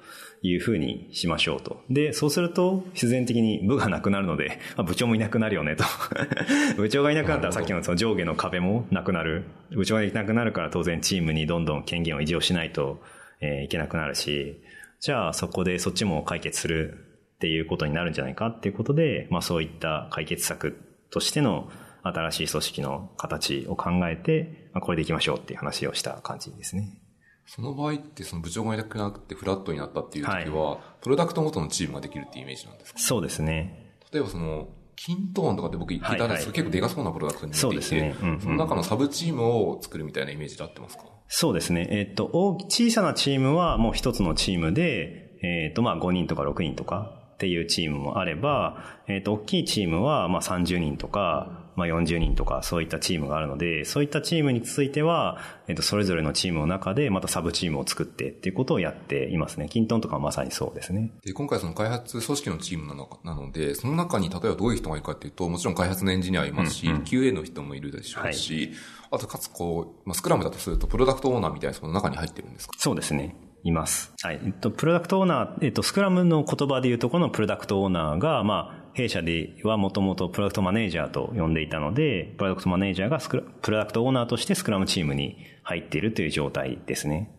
[0.47, 1.81] いうふうにしましょうと。
[1.89, 5.83] で、そうすると自然的に部がなくなるので、まあ、部長もいなくなるよねと。
[6.77, 9.45] 部長がいなくなったらさっきのその上下の壁もなくなる。
[9.71, 13.01] 部長がいなくなるから当然チームにどんどん権限を維持をしないと、
[13.41, 14.61] えー、いけなくなるし、
[15.05, 16.97] じゃあそこでそっちも解決する
[17.35, 21.69] っていうことになるんじゃないかっていうことで、まあそういった解決策としての
[22.01, 26.97] 新しい組織の形を考えて、まあ、これでいきましょうっていう話をした感じですね。
[27.45, 32.99] その場合って、その部長がいなくなってフラットになったっていう時は、はい、プロダクトごとのチームができるっていうイメージなんですか？
[32.99, 33.91] そうですね。
[34.11, 41.03] 例えばその、キントーンとかって僕言ってたんですけど、結構でかそうなプロダクトになっていて、そうですね、うんうん、その中のサブチームを作るみたいなイメージで合ってますか？
[41.27, 41.87] そうですね。
[41.91, 42.29] えっ、と、
[42.69, 59.67] 小さなチームはもう一つのチームで、えっ、と、まあ5人とか6人とかっていうチームもあれば、えっ、と、大きいチームはまあ30人とか、まあ、40人とかそういったチームがあるので、そういったチームについては、えっと、それぞれのチームの中でまたサブチームを作ってっていうことをやっていますね。
[59.67, 61.11] キントンとかはまさにそうですね。
[61.25, 68.71] で、今回その開発組織のチームなのなので、その中に例えばどういう人がいるかっていうと、もちろん開発のエンジニアいますし、うんうん、QA の人もいるでしょうし、はい、
[69.11, 72.73] あとかつこう、まあ、スクラムだとするとプロダクトオーナーみたいなその中に入ってるんですか？
[72.77, 73.35] そうですね。
[73.65, 74.13] います。
[74.21, 74.39] はい。
[74.45, 87.31] えっと、プロダクトオーナー、えっと、スクラムの言葉で言うとこのプロダクトオーナーが、まあ、弊社ではもともとプロダクトマネージャーと呼んでいたので、プロダクトマネージャーがスクラプロダクトオーナーとしてスクラムチームに入っているという状態ですね。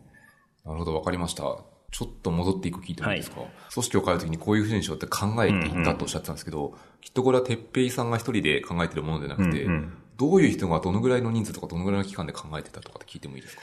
[0.65, 1.43] なるほど、わかりました。
[1.89, 13.61] ちょっと戻っていく聞いてもいいですか、はい、組織を変えるときにこういうふうにしようって考えていったとおっしゃってたんですけど、うんうん、きっとこれは哲平さんが一人で考えてるものでなくて、うんうん、どういう人がどのぐらいの人数とかどのぐらいの期間で考えてたとかって聞いてもいいですか？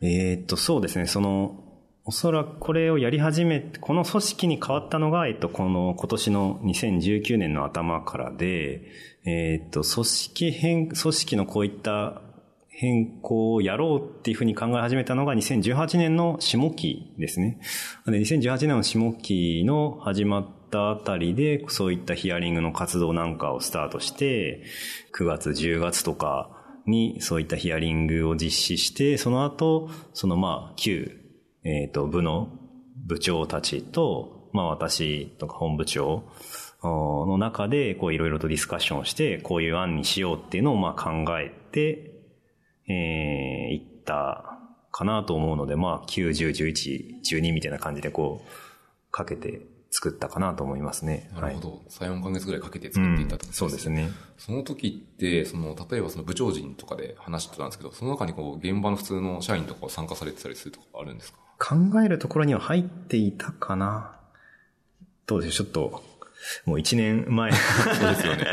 [0.00, 1.06] えー、っと、そうですね。
[1.06, 1.62] その、
[2.04, 8.82] おそらくこれをやり始め、この組織に変わったのが、えっと、この今年の2019年の頭からで、
[9.24, 12.22] えっと、組織変、組織のこういった
[12.68, 17.60] 変更をやろうっていうふうに考え始めたのが2018年の下期ですね。
[18.06, 24.62] で2018年の下期の始まったあたりで、そういったヒアリングの活動なんかをスタートして、
[25.14, 26.50] 9月、10月とか
[26.86, 31.19] にそういったヒアリングを実施して、その後、そのまあ、旧
[31.64, 32.50] えっ、ー、と、部の
[33.06, 36.24] 部長たちと、まあ私とか本部長
[36.82, 42.10] の中で、こういろいろとディスカッションして、こういう案にしようっていうのをまあ考えて、
[42.88, 44.58] えー、いった
[44.90, 51.30] かなと思うので、まあ9、10、11、12みたいな感じでこう、かけて作ったかなと思いますね。
[51.34, 51.68] なるほど。
[51.70, 54.10] はい、3、4ヶ月ぐらいかけて作っていったと、うん、そうですね。
[54.38, 61.38] その時って、その、例えばその部長陣とかで話してたんですけど、その中にこう、現場の普通の社員とか参加されてたりするとかあるんですか？
[61.60, 64.16] 考えるところには入っていたかな。
[65.26, 66.02] どうでしょう、ちょっと、
[66.64, 68.46] もう一年前 そうですよね。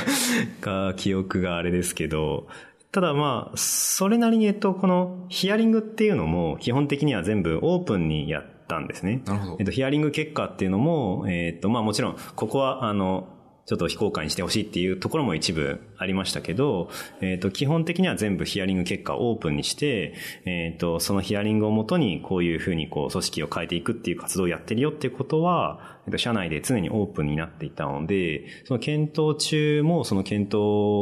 [0.62, 2.46] が、記憶があれですけど、
[2.92, 9.22] ただまあ、それなりに、えっと、このヒアリングっていうのも、基本的には全部オープンにやっったんですね。
[9.24, 9.56] なるほど。
[9.60, 13.28] えっと、ヒアリング結果っていうのも、えっと、まあもちろん、ここは、あの、
[13.66, 16.88] ちょっと非公開にしてほしいっていうところも一部ありましたけど、
[17.20, 30.54] えっ、ー、と、基本的には全部ヒアリング結果をオープンにして、えっ、ー、と、そのヒアリングをもとにこういうふうにこう組織を変えていくっていう活動をやってるよっていうことは、社内で常にオープンになっていたので、その検討中も、その検討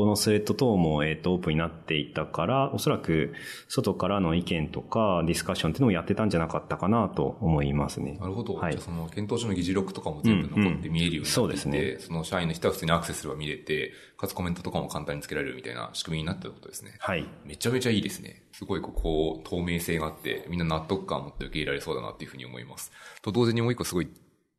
[0.07, 3.35] のスレッド等も、えっと、オープンになっていたから、おそらく、
[3.69, 8.17] 外からの意見とか、ディスカッションっていうのをやってたんじゃなかったかなと思いますね。
[8.21, 8.55] なるほど。
[8.55, 11.97] はい、じゃあ、その検討中の議事録とかも全部残って見えるようになってうんうん、そうですね。
[12.01, 16.97] その社員の人は普通にアクセスすれば見れて、かつコメントとかも簡単につけられるみたいな仕組みになってることですね。
[16.99, 17.27] はい。
[17.45, 18.43] めちゃめちゃいいですね。
[18.53, 22.93] すごいここ、透明性があって、みんな納得感を持って受け入れられそうだなっていうふうに思います。
[23.23, 24.09] と同時にもう一個すごい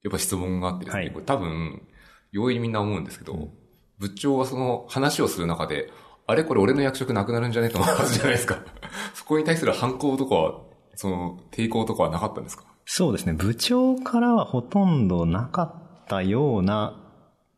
[0.06, 1.82] やっぱ質問があってですね、はい、これ多分、
[2.32, 3.50] 容易にみんな思うんですけど、うん、
[3.98, 5.90] 部長がその話をする中で、
[6.28, 8.60] あれこれ俺の役職なくなるんじゃねえと思うはずじゃないですか。
[9.16, 10.62] そこに対する反抗とかは、
[10.94, 12.66] その抵抗とかはなかったんですか？
[12.86, 13.34] そうですね。
[13.34, 17.02] 部長からはほとんどなかったような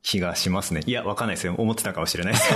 [0.10, 0.84] 気がしますね。
[0.86, 1.56] いや、わかんないですよ。
[1.58, 2.54] 思ってたかもしれないです。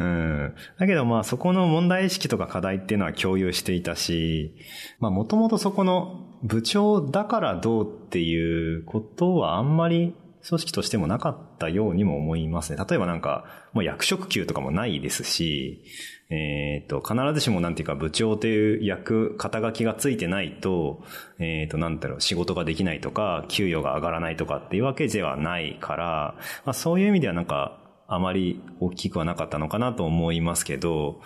[0.00, 0.54] うん。
[0.76, 4.56] だけどまあそこの問題意識とか課題っていうのは共有していたし、
[4.98, 10.16] まあもともとそこの部長だからどうっていうことはあんまり
[10.48, 12.84] 組織としてもなかったようにも思いますね。
[12.88, 15.84] 例えばなんか、もう役職級とかもないですし、
[16.28, 21.04] えっ、ー、と、必ずしもなんていうか部長という役、肩書きがついてないと、
[21.38, 26.34] えっ、ー、と、なんだろう、仕事ができないとか、給与が上がらないとかっていうわけではないから、
[26.64, 31.20] まあそういう意味ではなんか、あまり大きくはなかったのかなと思いますけど、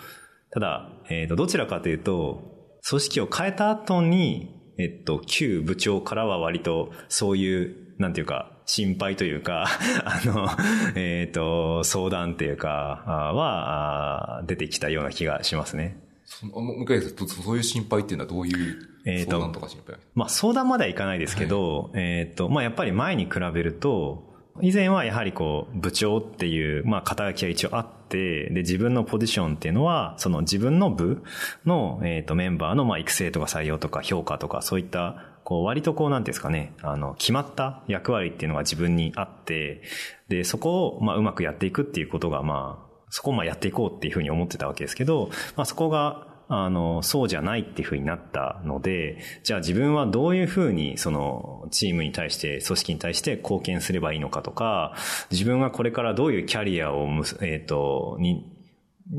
[0.51, 9.65] ただ、えっ、ー、と、どちらかというと、組織を変えた後に、えっと、旧部長からは割とそういう、なんていうか、心配というか
[10.05, 10.47] あの、
[10.95, 15.97] えっ、ー、と、相談っていうか、は、出てきたような気がしますね。
[16.25, 24.29] その、もう一回そういう心配っていうのはどういう相談とか心配、えー、まあ相談まではいかないですけど、はい、えっ、ー、と、まあやっぱり前に比べると、
[24.61, 31.23] 以前はやはりこう、部長っていう、まあ、肩書きが一応あって、で、自分のポジションっていうのは、その自分の部
[31.65, 39.81] の、えっ、ー、と、メンバーの、まあ、育成とか採用とか評価とか、そういった、こう、割とこう、なんていうんですかね、あの、決まった役割っていうのが自分にあって、
[40.27, 54.93] で、そこを、まあ、うまくやっていくっていうことが、まあ、そこをまあやっていこうっていうふうに思ってたわけですけど、まあそこがあの、そうじゃないっていうふうになったので、じゃあ自分はどういうふうに、その、チームに対して、組織に対して貢献すればいいのかとか、
[55.31, 58.51] 自分はこれからどういうキャリアをむ、えっ、ー、と、に、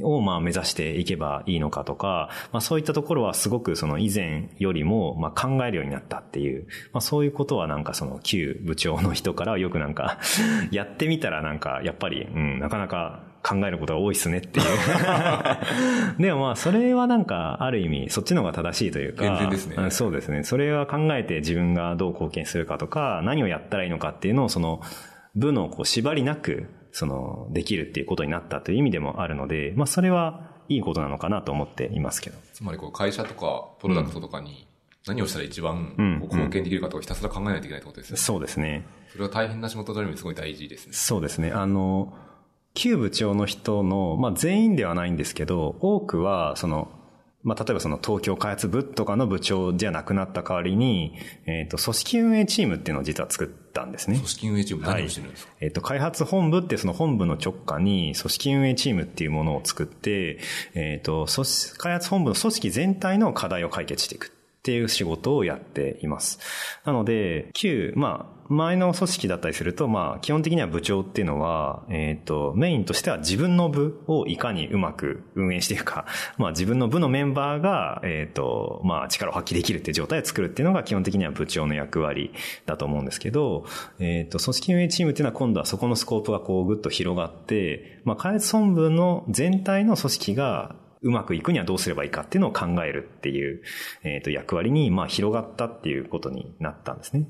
[0.02, 10.18] をまあ目指していけばいいのかとか、まあそういったところはすごくその以前よりもまあ考えるようになったっていう、まあそういうことはなんかその旧部長の人からよくなんか
[10.70, 14.66] やってみたらなんかやっぱり、うん、なかなか考えることが多いっすねっていう
[16.22, 19.48] でもまあ、それはなんか、ある意味、そっちの方が正しいというか。
[19.50, 19.90] ですね。
[19.90, 20.44] そうですね。
[20.44, 24.80] それは考えて自分がどう貢献するかとか、何をやったらいいのかっていうのを、その、
[25.34, 32.38] 部のこう縛りなく、その、できるっていうことになったという意味でもあるので、まあ、それはいいことなのかなと思っていますけど。
[32.52, 34.68] つまり、こう、会社とか、プロダクトとかに、
[35.06, 38.16] 何をしたら一番貢献できるかとかひたすら考えないといけないってことですね。
[38.16, 38.84] そうですね。
[39.10, 40.92] それは大変な仕事でもすごい大事ですね。
[40.92, 41.50] そうですね。
[41.50, 42.14] あの、
[42.74, 46.90] 旧部長の人の、まあ全員ではないんですけど、多くは、その、
[47.42, 51.14] まあ例えばその東京開発部とかの部長じゃなくなった代わりに、
[51.46, 54.16] えっ、ー、と、組織運営チームっていうのを実は作ったんですね。
[54.16, 60.38] 組織運営チーム何をしてるんですか、はい、えっ、ー、と、開発本部ってその本部の直下に組織運営チームっていうものを作って、
[60.74, 61.26] えっ、ー、と、
[61.78, 64.32] 開発本部の組織全体の課題を解決していく。
[64.62, 66.38] っていう仕事をやっています。
[66.84, 76.06] なので、旧、まあ、前の組織だったりすると、まあ、基本的には部長っていうのは、えっ、ー、と、メインとしては自分の部をいかにうまく運営していくか、
[76.38, 82.32] まあ、自分の部のメンバーが、えっ、ー、と、まあ、力を発揮できるっていう状態を作るっていうのが基本的には部長の役割
[82.64, 83.64] だと思うんですけど、
[83.98, 93.62] えっ、ー、と、組織運営チームっていうのは今度はそこのスコープがこうぐっと広がって、まあ、開発本部の全体の組織がうまくいくにはどうすればいいかっていうのを考えるっていう、
[94.04, 97.26] えっ、ー、と、役割に、まあ、広がったっていうことになったんですね。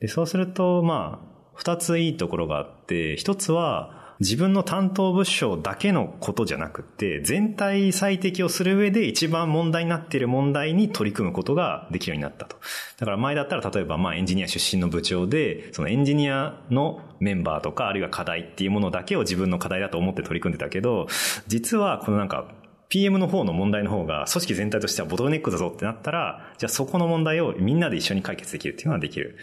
[0.00, 12.56] で、そうすると、まあ、二ついいところがあって、一つは、自分の担当部署だけのことじゃなくて、全体最適をする上で一番問題になっている問題に取り組むことができるようになったと。
[12.98, 21.06] だから前だったら例えばまあエンジニア出身の部長で、そのエンジニアのメンバーとか、あるいは課題っていうものだけを自分の課題だと思って取り組んでたけど、
[21.46, 22.48] 実はこのなんか
[22.88, 29.36] PM の方の問題の方が組織全体としてはボトルネックだぞってなったら、じゃあそこの問題をみんなで一緒に解決できるっていうのはできる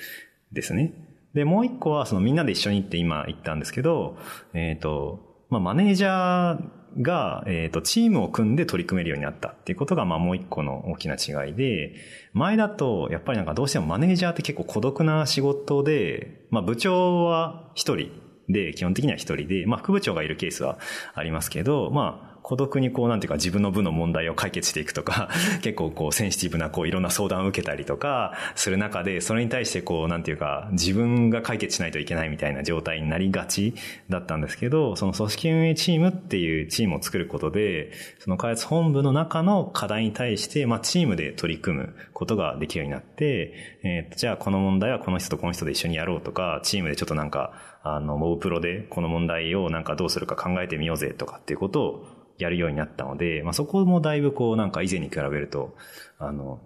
[0.52, 0.94] ですね。
[1.34, 4.18] で、もう一個はそのみんなで一緒にって今言ったんですけど、
[4.54, 11.94] えっ、ー、と、まあ、マネージャーが、えっ、ー、と、チームを組んで取り組めるようになったっていうことが、まあ、もう一個の大きな違いで、
[12.34, 18.10] 前だと、やっぱりなんかどうしてもマネージャーって結構孤独な仕事で、まあ、部長は一人
[18.48, 20.80] で、基本的には一人で、まあ、副部長がいるケースは
[21.14, 25.30] ありますけど、まあ、孤独にこうなんていうか自分の部の問題を解決していくとか、
[25.64, 33.74] 結構こうセンシティブなこういろんな相談を受けたりとかする中で、それに対してこうなんていうか自分が解決しないといけないみたいな状態になりがち
[34.12, 55.76] だったんですけど、その組織運営チームっていうチームを作ることで、その開発本部の中の課題に対して、まあチームで取り組むことができるようになって、えー、じゃあこの問題はこの人とこの人で一緒にやろうとか、チームでちょっとなんか、あの、モブプロでこの問題をなんかどうするか考えてみようぜとかっていうことをやるようになったので、まあ、そこもだいぶこうなんか以前に比べると、
[56.20, 56.60] あの、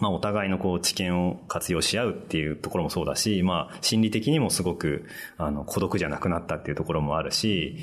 [0.00, 5.04] まあ、お互いのこう知見を活用し合うっていうところもそうだし、まあ、心理的にもすごく、
[5.36, 7.76] あの、孤独じゃなくなったっていうところもあるし、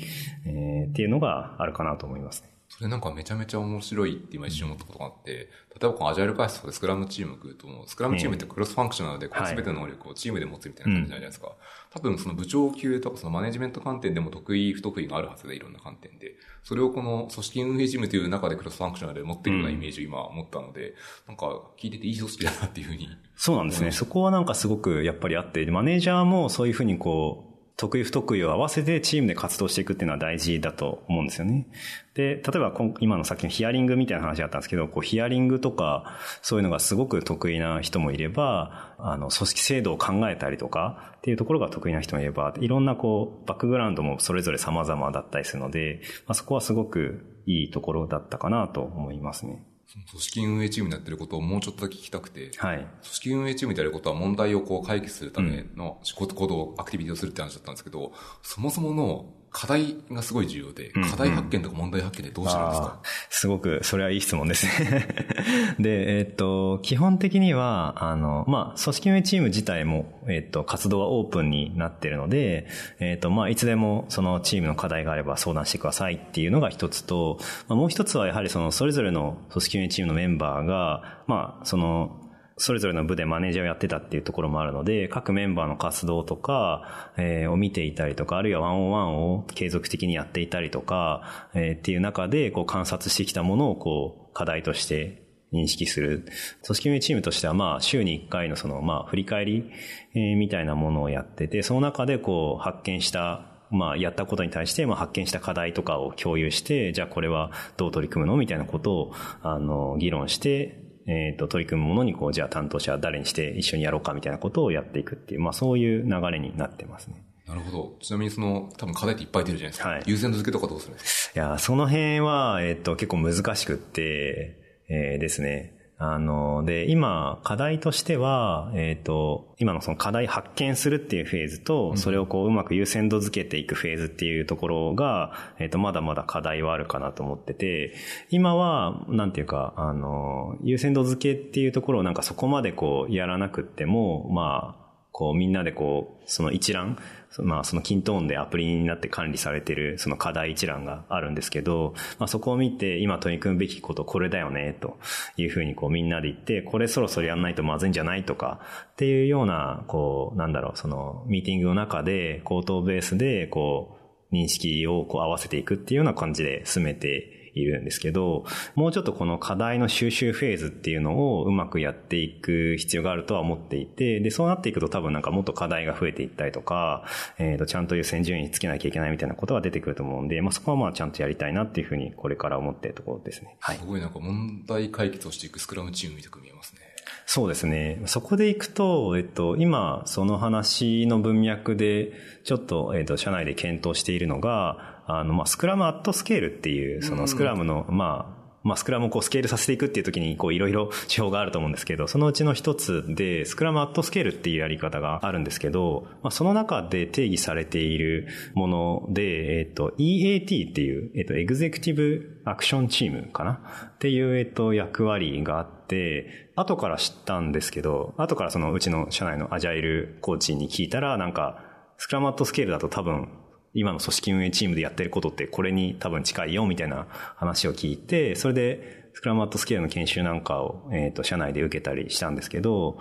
[0.44, 2.50] えー、っていうのがあるかなと思いますね。
[2.68, 5.46] それなんかめちゃめちゃ面白いって今一瞬思ったことがあって、例
[5.82, 11.52] えばこのアジャイル開発とかでスクラムチーム来ると、スクラムチームってクロスファンクショナルでこう全ての能力をチームで持つみたいな感じじゃないですか。
[11.92, 16.36] 多分その部長級とかそのマネジメント観点でも得意不得意があるはずでいろんな観点で。
[16.62, 20.94] それをこの組織運営事務という中でクロスファンクショナルで持っているようなイメージを今持ったので、
[21.26, 21.46] なんか
[21.78, 23.08] 聞いてていい組織だなっていうふうに。
[23.34, 23.90] そうなんですね。
[23.90, 27.49] そこはなんかすごくやっぱりあって、マネージャーもそういうふうにこう、
[27.80, 31.66] 得意不得意を合わせてチームで活動していくっていうのは大事だと思うんですよね。
[32.12, 49.64] で、例えば今のさっきのヒアリングみたいな話があったんですけど、こうヒアリングとかそういうのがすごく得意な人もいれば、あの、組織制度を考えたりとかっていうところが得意な人もいれば、いろんなこう、バックグラウンドもそれぞれ様々だったりするので、まあ、そこはすごくいいところだったかなと思いますね。
[49.92, 52.76] 組織運営チームにやってることをもうちょっとだけ聞きたくて、はい。
[52.78, 65.08] 組織運営チームでやることは問題をこう解決するための仕事行動、アクティビティをするって話だったんですけど、そもそもの課題がすごい重要で、課題発見とか問題発見でどうしてるんですか、すごく、それはいい質問ですね。
[65.80, 72.68] で、えっ、と、基本的には、あの、まあ、組織運営チーム自体も、えっ、と、活動はオープンになっているので、
[73.00, 82.29] えっ、と、まあ、いつでもそのチームの課題があれば相談してくださいっていうのが一つと、まあ、もう一つはやはりその、それぞれの組織運営チームのメンバーが、まあ、その、
[82.60, 95.22] それぞれの部でマネージャーをやってたっていうところもあるので、各メンバーの活動とか、えー、を見ていたりとか、あるいはワンオンワンを継続的にやっていたりとか、えー、っていう中で、こう観察してきたものを、こう、課題として
[95.54, 96.26] 認識する。
[96.62, 99.70] 組織運営チームとしては、まあ、週に1回のその、まあ、振り返り、
[100.14, 108.36] えー、みたいなものをやってて、その中で、こう、発見したまあ、やったことに対して、まあ、発見した課題とかを共有して、じゃあこれはどう取り組むの？
[108.36, 117.24] みたいなことを、あの、議論して、えっ、ー、と、取り組むものに、こう、じゃあ担当者は誰にして一緒にやろうかみたいなことをやっていくっていう、まあそういう流れになってますね。
[117.48, 117.96] なるほど。
[118.00, 119.88] ちなみにその、多分課題っていっぱい出るじゃないですか。
[119.88, 120.02] はい。
[120.06, 121.40] 優先度付けとかどうするんですか？
[121.40, 124.56] いや、その辺は、えっ、ー、と、結構難しくって、
[124.88, 125.74] えー、ですね。
[126.02, 137.92] あの、で、今、課題としては、えっ、ー、と、今のその課題発見するっていうフェーズと、それをこううまく優先度付けていくフェーズっていうところが、えっ、ー、と、まだまだ課題はあるかなと思ってて、
[138.30, 144.79] 今は、なんていうか、あの、優先度付けっていうところをなんかそこまでこうやらなくっても、まあ、
[145.20, 146.98] こうみんなでこう、その一覧、
[147.40, 154.98] まあそのキントーンでアプリになって管理されてるその課題一覧があるんですけど、まあそこを見て今取り組むべきことこれだよね、と
[155.36, 158.60] いうふうにこうみんなで言って、これそろそろやんないとまずいんじゃないとか、
[158.92, 163.98] っていうような、こう、なんだろう、そのミーティングの中で口頭ベースでこ
[164.32, 177.04] う認識をこう合わせていくっていうような感じで進めているんですけど、もうちょっとこの課題の収集フェーズっていうのをうまくやっていく必要があるとは思っていて、で、そうなっていくと多分なんかもっと課題が増えていったりとか、
[177.38, 183.56] えっ、ー、と、ちゃんと優先順位つけなきゃいけないみたいなことが出てくると思うんで、まあそこはまあちゃんとやりたいなっていうふうにこれから思っているところですね。
[183.60, 183.76] はい。
[183.76, 186.80] すごいなんか問題解決をしていくスクラムチームみたく見えますね。
[187.26, 188.02] そうですね。
[188.06, 213.62] そこでいくと、えっと、今、その話の文脈で、ちょっと、えっと、社内で検討しているのが、あの、まあ、スクラムアットスケールっていう、そのスクラムの、まあ、まあ、スクラムをこうスケールさせていくっていう時に、こう、いろいろ手法があると思うんですけど、そのうちの一つで、スクラムアットスケールっていうやり方があるんですけど、まあ、その中で定義されているもので、えっと、EAT っていう、えっと、エグゼクティブアクションチームかな？
[213.94, 221.64] っていう、えっと、役割があって、後から知ったんですけど、後からそのうちの社内のアジャイルコーチに聞いたら、なんか、
[221.96, 223.28] スクラムアットスケールだと多分、
[223.74, 227.06] 今の組織運営チームでやってることってこれに多分近いよみたいな
[227.36, 232.98] 話を聞いて、それでスクラムアットスケールの研修なんかを、えっ、ー、と、社内で受けたりしたんですけど、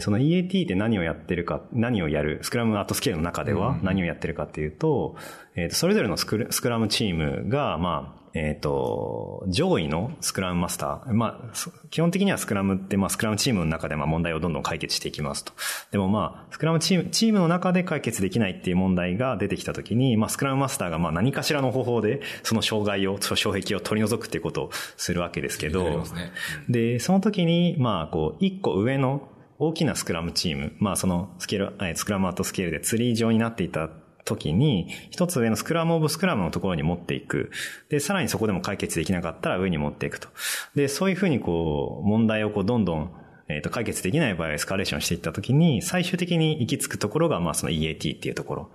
[0.00, 5.16] その EAT って何をやってるか、何をやる、スクラムアットスケールの中では何をやってるかっていうと、
[5.54, 11.12] えっ、ー、と、それぞれのスクラムチームが、まあ、えっ、ー、と、上位のスクラムマスター。
[11.12, 11.52] まあ、
[11.90, 15.52] 基本的にはスクラムって、まあ、スクラムチームの中でまあ問題をどんどん解決していきますと。
[15.90, 26.32] でもまあ、スクラムチーム、チームの中で解決できないっていう問題が出てきたときに、まあ、スクラムマスターがまあ何かしらの方法で、その障害を、その障壁を取り除くっていうことをするわけですけど、ね
[26.68, 33.88] で、その時に、まあ、こう、一個上の大きなスクラムチーム、まあそのスケール、スクラムアートスケールでツリー状になっていた
[34.24, 37.50] 時に、一つ上のスクラムオブスクラムのところに持っていく。
[37.88, 40.28] で、さらにそこでも解決できなかったら上に持っていくと。
[40.74, 43.12] で、そういうふうにこう、問題をこう、どんどん、
[43.48, 48.70] えっ、と、解決できない場合エスカレーションしていった時に、最終的に行き着くところが、まあその EAT っていうところ。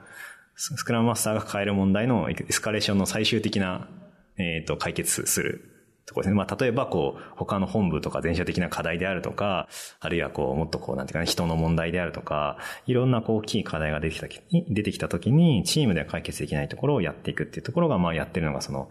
[0.55, 3.89] スクラムマスターが抱える問題のエスカレーションの最終的な、
[4.37, 5.76] えっ、と、解決する
[6.07, 6.35] ところですね。
[6.35, 9.67] まあ、例えば、こう、他の本部とか全社的な課題であるとか、
[9.99, 18.89] あるいはこう、もっとこう、なんていうかね、人の問題であるとか、いろんなこう、大きい課題が出てきた時に、出てきた時に、チームでは解決できないところをやっていくっていうところが、まあ、やってるのが、その、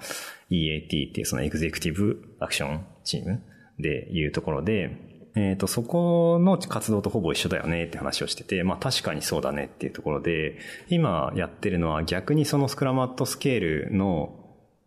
[0.51, 3.43] EAT っていうそのエグゼクティブアクションチーム
[3.79, 4.91] でいうところで、
[5.37, 14.31] えっ、と、そこの活動とほぼ一緒だよねって話をしてて、まあ確かにそうだねっていうところで、今やってるのは逆にそのスクラマットスケールの、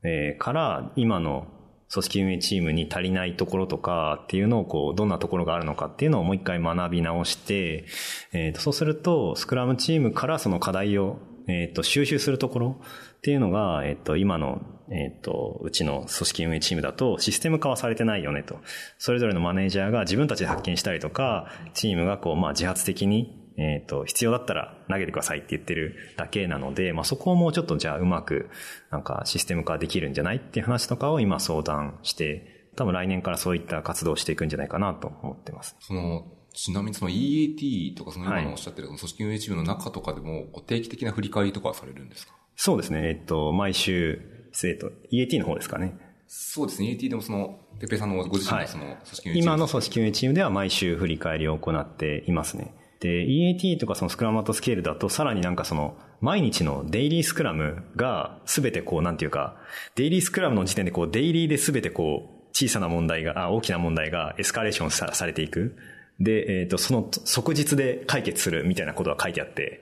[0.03, 1.47] えー、から今の
[1.91, 7.85] 組織運営チームに足りないところとかっていうのをこう、どんなところがあるのかっていうのをもう一回学び直して、
[8.31, 11.19] えっ、と、そうすると、スクラムチームからその課題を
[11.49, 12.81] えっ、と、収集するところ
[13.17, 14.61] っていうのが、えっ、と、今の、
[14.91, 18.59] えっ、と、うちの組織運営チームだとシステム化はされてないよねと。
[18.97, 28.49] それぞれのマネージャーが自分たちで発見したりとか、チームがこう、まあ、自発的にえっ、ー、と、必要だったら投げてくださいって言ってるだけなので、まあ、そこをもうちょっとじゃあうまく、
[28.89, 35.75] なんかシステム化できるんじゃないっていう話とかを今相談して、多分来年からそういった活動をしていくんじゃないかなと思ってます。
[35.81, 42.33] その、ちなみにその EAT とかその今のおっしゃってる組織運営チームの中とかでも、定期的な振り返りとかされるんですか？
[42.55, 43.09] そうですね。
[43.09, 44.21] えっと、毎週、
[44.63, 45.97] えっと、EAT の方ですかね。
[46.27, 46.89] そうですね。
[46.89, 52.73] EAT でもその、てっぺさんのご自身のその組織運営チーム、はい、今の組織運営チームでは毎週振り返りを行っていますね。
[52.99, 59.55] で、EAT とかそのスクラムアットスケールだとさらになんかその毎日のデイリースクラムがすべてこうなんていうか、
[59.95, 65.77] デイリースクラムの時点でこうデイリーですべてこう小さな問題が、あ大きな問題がエスカレーションさされていく。
[66.19, 69.81] で、えっ、ー、と、その即日で解決するみたいなことが書いてあって、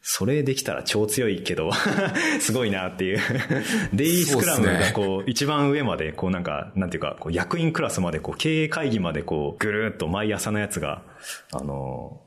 [0.00, 1.72] それできたら超強いけど
[2.38, 3.18] すごいなっていう
[3.92, 11.02] デイリースクラムがこう、一番上まで、こうなんか、なんていうか、こう役員クラスまで、こう、経営会議までこう、ぐるっと毎朝のやつが、
[11.52, 12.22] あの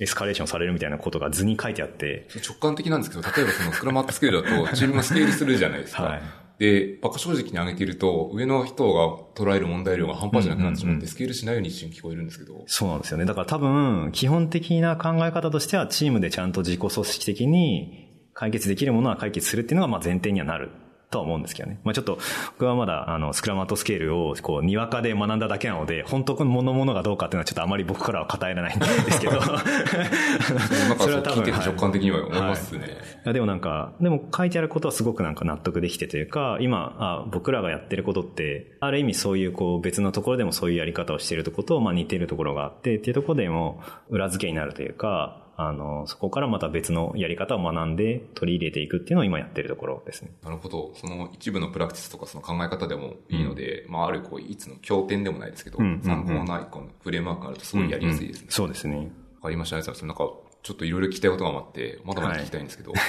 [0.00, 2.28] エスカレーションされるみたいなことが図に書いてあって。
[2.46, 6.04] 直感的なんですけど、例えばそのスクラムアップスケールだと、チームがスケールするじゃないですか。
[6.04, 6.22] はい、
[6.58, 12.62] で、バカ正直に上げていると、上の人が捉える問題量が半端じゃなくなってしまって、スケールしないように一瞬聞こえるんですけど。
[12.68, 13.24] そうなんですよね。
[13.24, 20.70] だから多分、基本的な考え方としては、チームでちゃんと自己組織的に解決できるものは解決するっていうのが、まあ前提にはなる
[21.10, 21.80] とは思うんですけどね。
[21.84, 22.18] まあちょっと、
[22.52, 29.40] 僕はまだ、あの、スクラムアットスケールを、こう、にわかで学んだだけなので、本当のものがどうかっていうのはちょっとあまり僕からは語らないんですけど。
[31.00, 31.44] それは多分。
[31.44, 32.80] 聞いて直感的には思いますね。
[32.80, 32.94] はい、い
[33.24, 43.80] やでもなんか、でも書いてあることはすごくなんか納得できてというか、今、あ僕らがやってることって、ある意味そういうこう、別のところでもそういうやり方をしているとこと、まあ似ているところがあって、っていうところでも
[44.10, 50.30] 裏付けになるというか、あの、そこからまた別のやり方を学んで取り入れていくっていうのを今やってるところですね。
[50.44, 50.92] なるほど。
[50.94, 58.40] その一部のプラクティスとかその考え方でもいいので、うん、まああるこう、いつの経典でもないですけど、うんうんうん、参考ないこのフレームワークがあるとすごいやりやすいですね。
[58.42, 59.10] うんうん、そうですね。
[59.38, 59.76] わかりました。
[59.76, 60.20] ありがとうございます。
[60.20, 63.00] なんか、ちょっといろいろ聞きたいことがあって、まだまだ聞きたいんですけど、はい、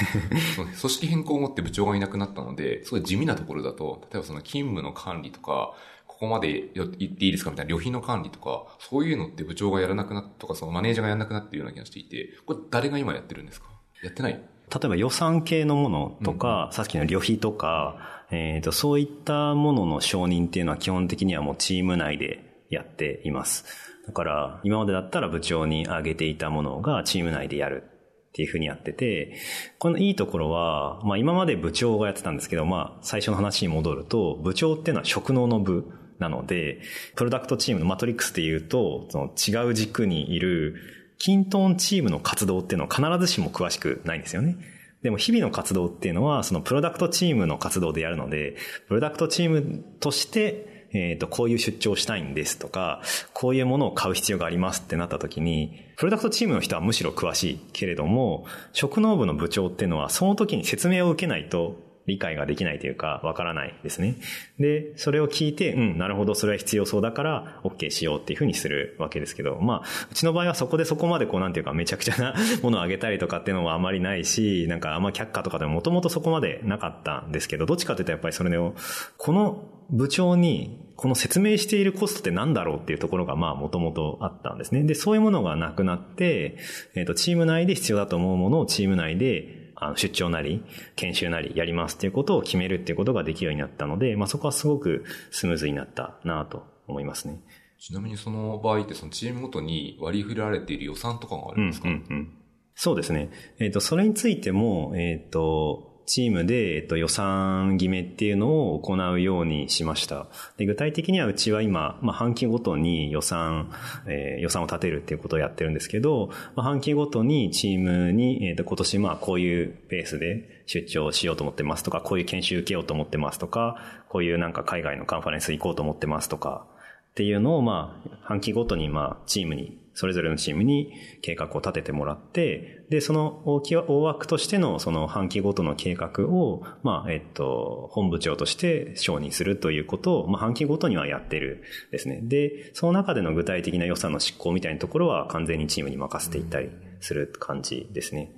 [0.55, 5.75] 組織変更をもって部長がいなくなったので、すごい地味なところだと、例えばその勤務の管理とか、
[6.19, 7.49] ここまで言っていいですか？
[7.49, 13.67] みたいな旅費の管理とか、そういうのって部長がやらなくなったとか、そのマネージャーがやらなくなっているような気がしていて、これ誰が今やってるんですか？
[14.03, 14.33] やってない？
[14.33, 14.41] 例
[14.83, 23.65] えば予算系のものとか、うん、さっきの旅費とか、えっ、ー、と、そういったものの承認っていうのは基本的にはもうチーム内でやっています。
[24.05, 27.83] だから、今までだったら部長に上げていたものがチーム内でやる
[28.29, 29.37] っていうふうにやってて、
[29.79, 36.81] このいいところは、まあ今まで部長がやってたんですけど、まあ最初の話に戻ると、部長っていうのは職能の部なので、
[37.15, 40.75] プロダクトチームのマトリックスで言うと、その違う軸にいる、
[41.17, 44.57] キントンチームの活動っていうのは必ずしも詳しくないんですよね。
[45.01, 48.55] でも日々の活動っていうのは、そのプロダクトチームの活動でやるので、
[48.87, 53.01] プロダクトチームとして、えっ、と、こういう出張したいんですとか、
[53.33, 64.15] こういうものを買う必要がありますってなった時に、プロダクトチームの人はむしろ詳しいけれども、職能部の部長っていうのはその時に説明を受けないと理解ができないというか、わからないですね。
[64.59, 78.75] で、それを聞いて、うん、なるほど、それは必要そうだから、OK しようっていうふうにするわけですけど、まあ、うちの場合はそこでそこまでこう、なんていうか、めちゃくちゃなものをあげたりとかっていうのもあまりないし、なんかあんま却下とかでももともとそこまでなかったんですけど、どっちかっていうとやっぱりそれを、
[79.17, 84.83] この部長に、この説明しているコストって何だろうっていうところがまあもともとあったんですね。
[84.83, 86.57] で、そういうものがなくなって、
[86.93, 90.63] えっ、ー、と、チーム内で必要だと思うものをチーム内であの出張なり、
[90.95, 97.41] 研修なりやりますっていうことを決めるっていうことができるようになったので、まあそこはすごくスムーズになったなと思いますね。
[97.79, 102.33] ちなみにその場合ってそのチームごとに割り振られている予算とかがあるんですか、うんうんうん、
[102.75, 103.29] そうですね。
[103.59, 110.25] えっ、ー、と、それについても、えっ、ー、と、チームで、えっと、予算決めっていうのを行うようにしました。
[110.57, 113.71] で具体的にはうちは今、まあ、半期ごとに予算、
[114.07, 123.77] えー、予算を立てるっていうことをやってるんですけど、まあ、半期ごとにチームに、えっと、今年まあこういうペースで出張しようと思ってますとか、こういう研修受けようと思ってますとか、
[124.09, 126.65] こういうなんか海外のカンファレンス行こうと思ってますとか、
[127.11, 142.21] っていうのをまあ、半期ごとにまあ、チームにそれぞれのチームに計画を立ててもらって、で、その大き大枠としてのその半期ごとの計画を、まあ、えっと、本部長として承認するということを、まあ、半期ごとにはやってるですね。
[142.23, 146.69] で、その中での具体的な予算の執行みたいなところは完全にチームに任せていったり
[147.01, 148.31] する感じですね。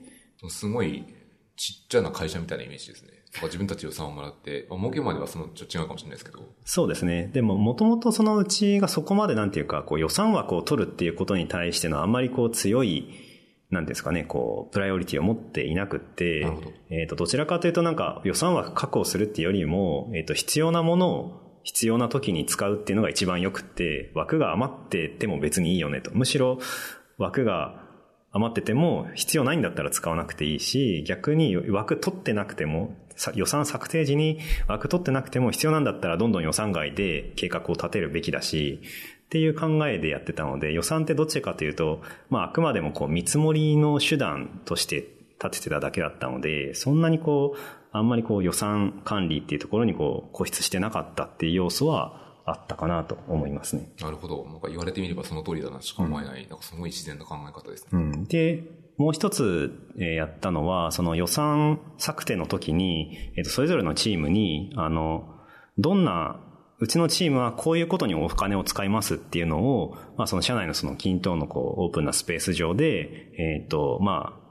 [0.50, 1.06] すごい
[1.58, 3.21] ちっちゃな会社みたいなイメージですね。
[3.44, 6.40] 自分たち予算をもらって、まあ、儲けまではそのちょっと違うかもしれないですけど。
[6.66, 7.30] そうですね。
[7.34, 13.08] でも、もともとそのうちがそこまでなんていうか、こう予算枠を取るっていうことに対してのあんまりこう強い、
[13.70, 16.46] なんですかね、こう、プライオリティを持っていなくって、
[16.90, 26.12] えっ、と、どちらかというとなんか予算枠確保するっていうよりも、えっ、と、必要なものを必要な時に使うっていうのが一番良くって、枠が余ってても別にいいよねと。
[26.14, 26.60] むしろ
[27.18, 27.81] 枠が
[28.34, 32.96] 余ってても必要ないんだったら使わなくていいし、逆に枠取ってなくても、
[33.36, 38.82] 予算策定時に枠取ってなくても必要なんだったらどんどん予算外で計画を立てるべきだし、
[39.26, 45.08] っていう考えでやってたので、予算ってどっちかというと、まああくまでもこう見積もりの手段として
[45.44, 47.60] 立ててただけだったので、そんなにこう、
[47.94, 53.92] あんまりこう予算管理っていうところにこう固執してなかったっていう要素はあったかなと思いますね。
[54.00, 54.46] なるほど。
[54.46, 57.90] なんか言われてみればその通りだなしか思えない、うん、なんかすごい自然な考え方ですね。
[57.94, 58.26] うん。
[58.26, 58.64] で、
[58.98, 65.40] もう一つ、えやったのは、その予算策定の時に、えっ、と、それぞれのチームに、あの、
[65.78, 66.40] どんな
[66.82, 74.42] うちのチームはこういうことにお金を使いますっていうのを、まあその社内のその均等のこうオープンなスペース上で、えっ、ー、と、まあ、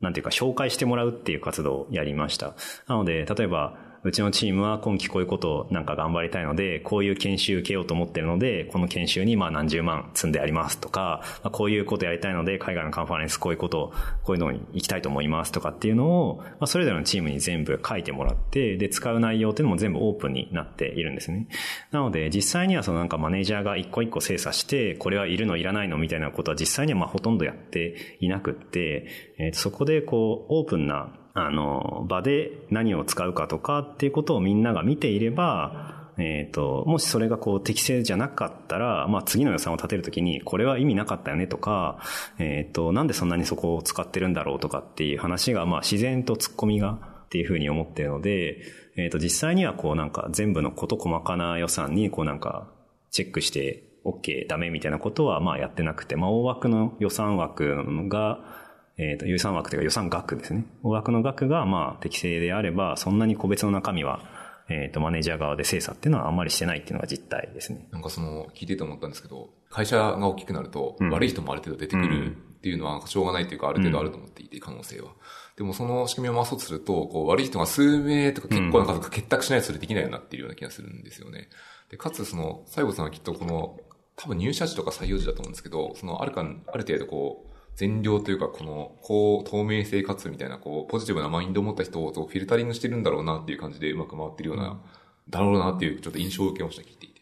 [0.00, 2.56] なんていうか紹介してもらうっていう活動をやりました。
[2.88, 13.92] なので、例えば、うちのチームは今期こういうことをなんか頑張りたいので、こういう研修受けようと思ってるので、この研修にまあ何十万積んでありますとか、まあ、こういうことやりたいので、海外のカンファレンスこういうこと、
[14.22, 21.48] こういうのに行きたいと思いますとかっていうのを、まあ、それぞれのチームに全部書いてもらって、で、使う内容っていうのも全部オープンになっているんですね。
[21.90, 29.06] なので、実際にはそのなんかマネージャーが一個一個精査して、これはいるのいらないのみたいなことは実際にはまあほとんどやっていなくって、
[29.38, 42.00] えー、そこでこう、オープンなあの、場で何を使うかとかっていうことをみんなが見ていれば、えっ、ー、と、もしそれがこう適正じゃなかったら、まあ次の予算を立てるときに、これは意味なかったよねとか、
[42.38, 48.62] えっ、ー、と、なんでそんなにそこを使ってるんだろうとかっていう話が、まあ自然と突っ込みがっていうふうに思ってるので、
[48.96, 52.68] えっ、ー、と、実際にはこうなんか全部のこと細かな予算にこうなんか
[53.10, 58.40] チェックして OK ダメみたいなことはまあやってなくて、まあ大枠の予算枠が、
[58.98, 60.66] えっ、ー、と、予算枠というか予算額ですね。
[60.82, 64.20] 大枠の額がまあ適正であれば、そんなに個別の中身は、
[64.68, 67.88] えっ、ー、と、マネージャー側で精査っていうのはあんまりしてないっていうのが実態ですね。
[67.90, 75.12] なんかその、聞いてて思ったんですけど、会社が大きくなると、悪い人もある程度出てくるっていうのはしょうがないというか、ある程度あると思っていて、可能性は。
[75.56, 81.48] でもその仕組みを回そうとすると、こう、悪い人が数名とか結構な数が結託しないとそれできないようになっているような気がするんですよね。
[81.88, 83.80] で、かつその、西郷さんはきっとこの、
[84.16, 94.80] 多分入社時とか採用時だと思うんですけど、その、あるか、ある程度こう、善良というか、この、こう、透明性かつみたいな、こう、ポジティブなマインドを持った人をフィルタリングしてるんだろうなっていう感じでうまく回ってるような、
[95.30, 97.20] だろうなっていう、ちょっと印象を受けました、聞いていて。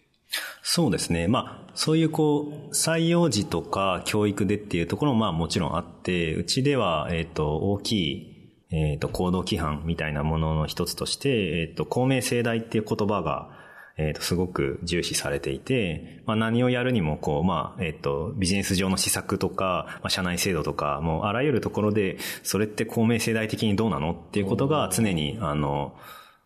[0.62, 1.28] そうですね。
[1.28, 13.55] まあ、そういうこう、採用時とか教育でっていうところもまあもちろんあって、うちでは、えっ、ー、と、大きい、えっ、ー、と、行動規範みたいなものの一つとして、えっ、ー、と、公明正大っていう言葉が、
[13.98, 24.12] えっ、ー、と、すごく重視されていて、まあ何をやるにも、こう、まあ、えっ、ー、と、ビジネス上の施策とか、まあ社内制度とか、もうあらゆるところで、それって公明世代的にどうなの？
[24.12, 25.94] っていうことが常に、あの、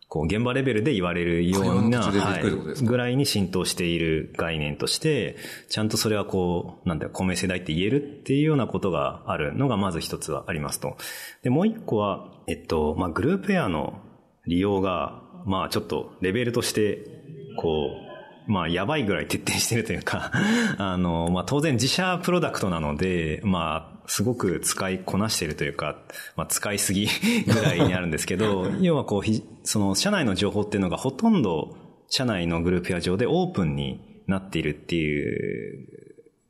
[0.07, 5.37] こう、現場レベルで言われるような、はい、ぐらいに浸透している概念として、
[5.69, 10.97] ちゃんとそれはこう、なんだよ、公明世代って言えるっていうようなことがあるのがまず一つはありますと。
[11.43, 14.01] で、もう一個は、えっと、まあ、グループエアの
[14.47, 17.10] 利用が、まあ、ちょっとレベルとして
[17.57, 17.91] こ
[18.47, 20.31] う、まあ、やばいぐらい徹底してるというか
[20.77, 25.97] あの、まあ、当然自社プロダクトなので、まあ、すごく使いこなしてるというか、
[26.35, 27.07] まあ、使いすぎ
[27.45, 29.29] ぐらいにあるんですけど、 要はこう、
[29.63, 31.77] その、社内の情報っていうのがほとんど、
[32.09, 35.87] 社内のグループや上でオープンになっているっていう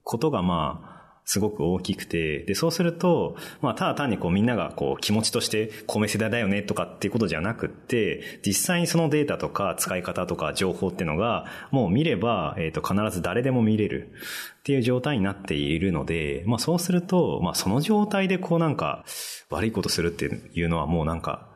[0.04, 0.91] ことが、まあ、
[1.32, 14.12] すごく大きくて、で、そうすると、まあ、ただ単にこうみんながこう気持ちとして米世代だよねとかっていうことじゃなくって、実際にそのデータとか使い方とか情報っていうのが、もう見れば、えっ、と、必ず誰でも見れる
[14.60, 19.06] っていう状態になっているので、まあ、そうすると、まあ、その状態でこうなんか、
[19.50, 21.48] 悪いことするっていうのはもうなんか、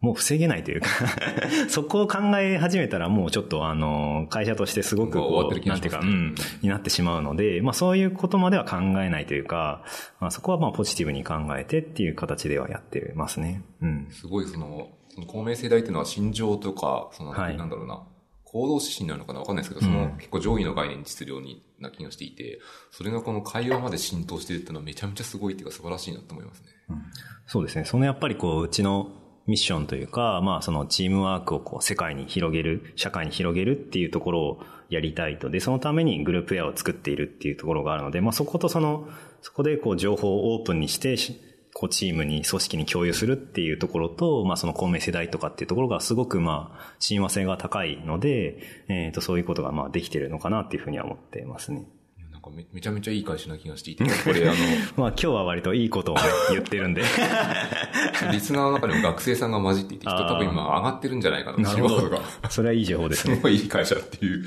[0.00, 0.88] もう防げないというか
[1.68, 9.82] そこを考え始めたらもうちょっとあの、会社としてすごくこう、なんていうか、うん、になってしまうので、まあそういうことまでは考えないというか、
[10.20, 13.64] まあそこはまあポジティブに考えてっていう形ではやってますね。
[13.80, 14.06] うん。
[14.10, 18.04] すごいその、その公明正大っていうのは心情とか、その、はい、なんだろうな、
[18.44, 22.60] 行動指針なのかなわかんないですけど、その結構上位の概念に質量にな気がしていて、
[22.92, 26.68] それがこの会話まで浸透してるっていうのはめちゃめちゃすごいっていうか素晴らしいなと思いますね。
[26.88, 27.02] うん、
[27.46, 27.84] そうですね。
[27.84, 29.10] そのやっぱりこう、うちの
[29.48, 35.48] ミッションというか、まあそのチームワークをこう世界に広げる、社会に広げるっていうところをやりたいと。
[35.48, 39.08] で、そのためにグループウェアを作っているっていうところがあるので、まあそことその、
[39.40, 41.16] そこでこう情報をオープンにして、
[41.72, 51.86] こうチームに、組織に共有するっていうところと、まあその公明世代とかっていうところがすごくまあ親和性が高いので、えっ、ー、とそういうことがまあできてるのかなっていうふうには思ってますね。
[52.48, 54.54] かめめちゃめちゃいい会社な気がしていて、これあの、
[54.96, 57.02] まあ今日は割といいことを、ね、言ってるんで。
[58.32, 62.20] リスナーの中にも学生さんが混じっていて、人多分今上がってるんじゃないかな、なるほど。
[62.50, 63.36] それはいい情報ですね。
[63.36, 64.44] すごいいい会社っていう、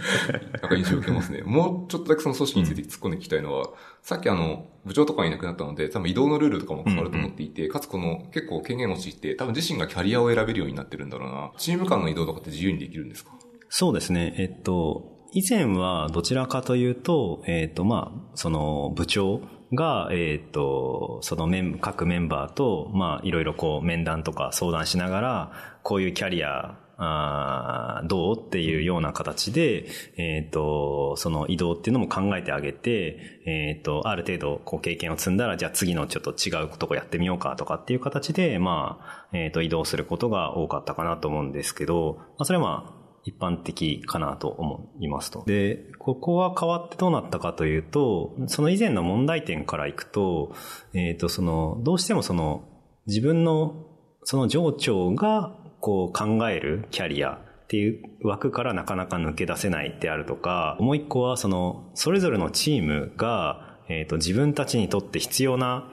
[0.62, 1.42] なんか印象を受けますね。
[1.46, 3.70] もうちょっとだけその組織について突っ込んでいきたいのは、うん、
[4.02, 11.52] さっきあの、部長とかいなくなったので、多分移動のルールとかも変わると思っていて、うんうん、かつこの結構権限を持って、多分自身がキャリアを選べるようになってるんだろうな。
[11.58, 13.32] チーム間の移動とかって自由にできるんですか？
[13.70, 14.36] そうですね。
[14.38, 19.42] えっと、以前はどちらかというと、えっ、ー、と、まあ、その部長
[19.74, 25.52] が、えっ、ー、と、そのメン、各メンバーと、まあ、いろいろこう面談とか相談しながら、
[25.84, 45.44] こういうキャリア、あどうっていうような形で、えっ、ー、と、その移動っていうのも考えてあげて、えっ、と、ある程度、こう経験を積んだら、じゃあ次のちょっと違うとこやってみようかとかっていう形で、まあ、えっ、と、移動することが多かったかなと思うんですけど、まあ、それはまあ、一般的かなと思いますと。
[45.46, 50.54] で、ここは変わってどうなったかというと、その以前の問題点からいくと、
[50.94, 52.64] えっ、ー、と、その、どうしてもその、
[53.08, 53.86] 自分の、
[54.24, 65.92] その上長が、こう考えるキャリアっていう枠からなかなか抜け出せないであるとか、もう一個はその、それぞれのチームが、えっ、と、自分たちにとって必要な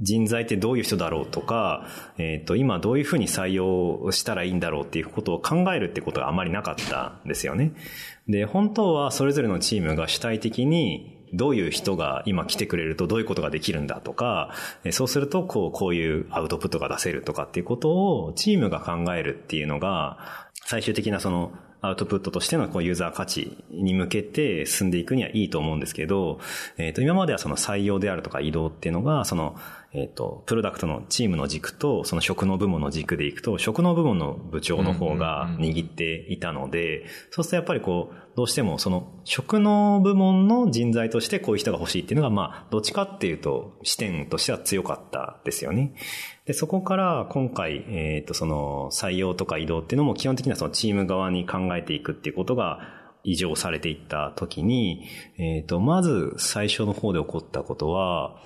[0.00, 1.86] 人材ってどういう人だろうとか、
[2.18, 7.72] えっ、ー、と、今どういうふうに採用したらいいんだろうっていうことを考えるってことがあまりなかったんですよね。
[8.28, 14.52] で、本当はそれぞれのチームが主体的にどういう人が今来てくれるとどういうことができるんだとか、
[14.90, 20.18] そうするとこう、こういうアウトプットが出せるとかっていうことをチームが考えるっていうのが、
[20.64, 26.38] 最終的なそのアウトプットとしてのこうユーザー価値に向けて進んでいくにはいいと思うんですけど、
[26.76, 29.56] えっ、ー、と、今まではその採用であるとか移動っていうのが、その、
[29.92, 45.92] えっ、ー、と、プロダクトのチームの軸と、その職能部門の軸でいくと、職能部門の部長の方が握っていたので、そうするとやっぱりこう、どうしてもその職能部門の人材としてこういう人が欲しいっていうのが、まあ、どっちかっていうと、視点としては強かったですよね。
[46.44, 52.78] で、そこから今回、えっ、ー、と、その採用とか移動っていうのも基本的にはそのチーム側に考えていくっていうことが、
[53.22, 55.04] 異常されていった時に、
[55.36, 58.36] えっ、ー、と、まず最初の方で起こったことは、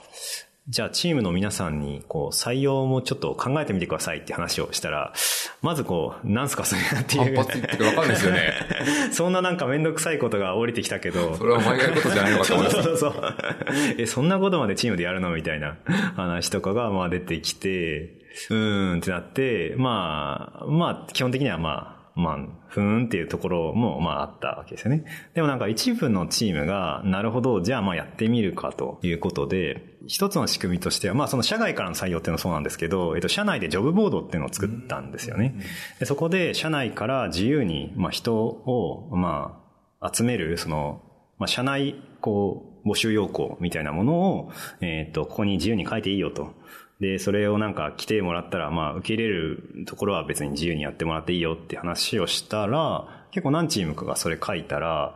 [0.66, 5.12] じゃあチームの皆さんにこう採用もちょっと考えてみてくださいって話をしたら、
[5.60, 7.36] まずこう、なんすかそれっていう。
[7.36, 8.52] 反発ってわかんないですよね。
[9.12, 11.36] そんななんかめんどくさいことが降りてきたけど。
[11.36, 12.76] それはお前がやることじゃないのかと思います。
[12.80, 13.34] そうそうそう。
[13.98, 15.76] え、そんなことまでチームでやるのみたいな
[16.16, 18.14] 話とかがまあ出てきて、
[18.48, 22.38] うーんってなって、まあ、まあ基本的にはまあ、まあ、
[22.68, 25.04] ふーんっていうところも、まああったわけですよね。
[25.34, 35.56] でもなんか一部のチームが、なるほど、じゃあまあやってみるかということで、一つの仕組みとしては、まあその社外からの採用っていうのはそうなんですけど、えっと、社内でジョブボードっていうのを作ったんですよね。
[35.98, 39.60] でそこで社内から自由に、まあ人を、ま
[40.00, 41.02] あ、集める、その、
[41.38, 46.52] まあ社内、こう、募集要項みたいなものを、えっと、ここに自由に書いていいよと。
[47.00, 55.14] で、それをなんか来てもらったら、まあ、受け入れるところは別に自由にやってもらっていいよって話をしたら、結構何チームかがそれ書いたら、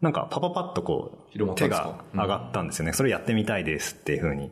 [0.00, 2.92] なんかパパパッとこう、手が上がったんですよね。
[2.92, 4.50] それやってみたいですっていうふうに。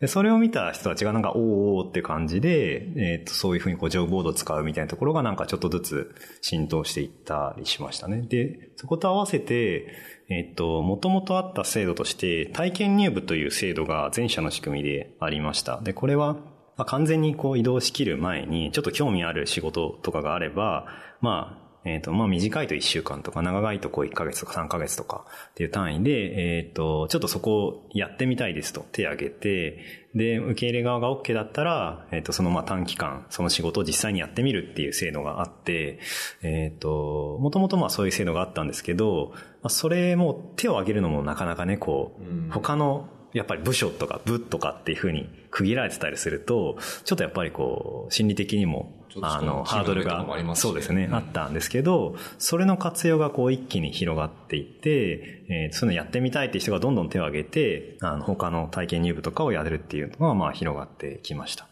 [0.00, 1.38] で、それを見た人たちがなんか、おー
[1.82, 8.22] おーって感じで、えっ、ー、と、そういうふうにこう、ジョブボードを使うみたいなところがなんかちょっとずつ浸透していったりしましたね。
[8.22, 9.94] で、そこと合わせて、
[10.30, 15.80] えっ、と、もともとあった制度として、体験入部という制度が前者の仕組みでありました。
[15.80, 16.34] で、これは、
[16.76, 20.86] まあ、完全にこう移動しきる前に、ちょっと興味ある仕事とかがあれば、
[21.20, 29.78] まあ、えっ、ー、と、まあ、短いと1週間とか、長いとこう1ヶ月とか3ヶ月とかっていう単位で、えっ、ー、と、ちょっとそこをやってみたいですと手を挙げて、
[30.14, 36.00] で、受け入れ側が OK だったら、えっ、ー、と、そのまあ短期間、その仕事を実際にやってみるっていう制度があって、
[36.42, 50.24] えっ、と、もともとまあそういう制度があったんですけど、まあ、それも手を挙げるのもなかなかね、こう、他のやっぱり部署とか部とかっていうふうに区切られてたりすると、ちょっとやっぱりこう、心理的にもあの、ハードルが、
[50.54, 61.66] そうですね、あったんですけど、それの活用がこう一気に広がっていって、えー、そういうのやってみたいって人がどんどん手を挙げて、あの、他の体験入部とかをやれるっていうのが、まあ、広がってきました。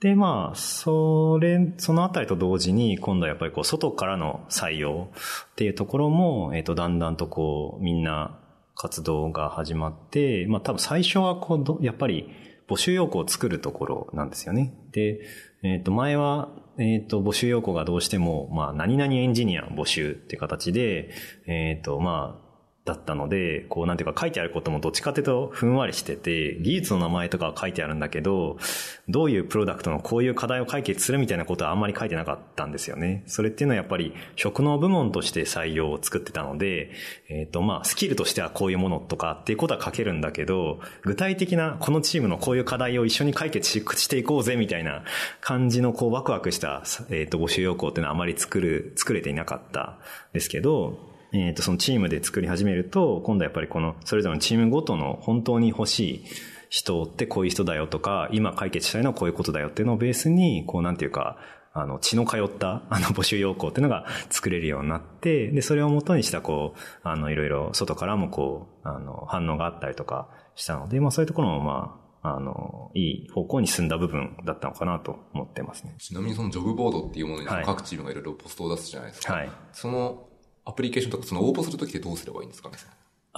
[0.00, 5.08] で、まあ、それ、そのあたりと同時に、今度はやっぱりこう、外からの採用
[5.52, 8.38] っていうところも、えっ、ー、と、だんだんとこう、みんな
[8.76, 12.30] 活動が始まって、まあ多分最初はこう、やっぱり
[12.68, 14.74] 募集要項を作るところなんですよね。
[14.92, 15.20] で、
[15.62, 21.10] えっ、ー、と、前は、えっ、ー、と、募集要項がどうしても、まあ、何々エンジニア募集って形で、
[21.46, 22.45] えっ、ー、と、まあ、
[22.86, 28.58] だったので、こうなんていうか書いてあることもどっちかっていうとふんわりしてて、技術の名前とかは書いてあるんだけど、
[29.08, 33.24] どういうプロダクトのこういう課題を解決するみたいなことはあんまり書いてなかったんですよね。
[33.26, 36.92] それっていうのはやっぱり職能部門として採用を作ってたので、
[37.28, 45.02] えっ、ー、とまあスキルとしてはこういうものとかっていうことは書けるんだけど、具体的なこのチームのこういう課題を一緒に解決していこうぜみたいな
[45.40, 49.98] 感じのこうワクワクした、えっ、ー、と募集要項っていうのはあまり作る、作れていなかった
[50.32, 56.24] ですけど、えっ、ー、と、そのチームで作り始めると、今度はやっぱりこの、それぞれのチームごとの本当に欲しい
[56.68, 61.38] 人ってこういう人だよとか、今解決したいのはこういうことだよっていうのをベースに、こうなんていうか、
[61.72, 75.94] あの、血の通った、あの、募集要項っていうのが作れるようになって、で、それをもとにした、こう、あの、いろいろ外からもこう、あの、反応があったりとかしたので、まあそういうところもまあ、あの、いい方向に進んだ部分だったのかなと思ってますね。
[75.98, 79.34] ちなみにそのジョブボードっていうものに各チームがいろいろポストを出すじゃないですか。
[79.34, 79.50] はい。
[79.72, 80.25] その
[80.66, 82.76] アプリケーションとかその応募するときってどうすればいいんですかね？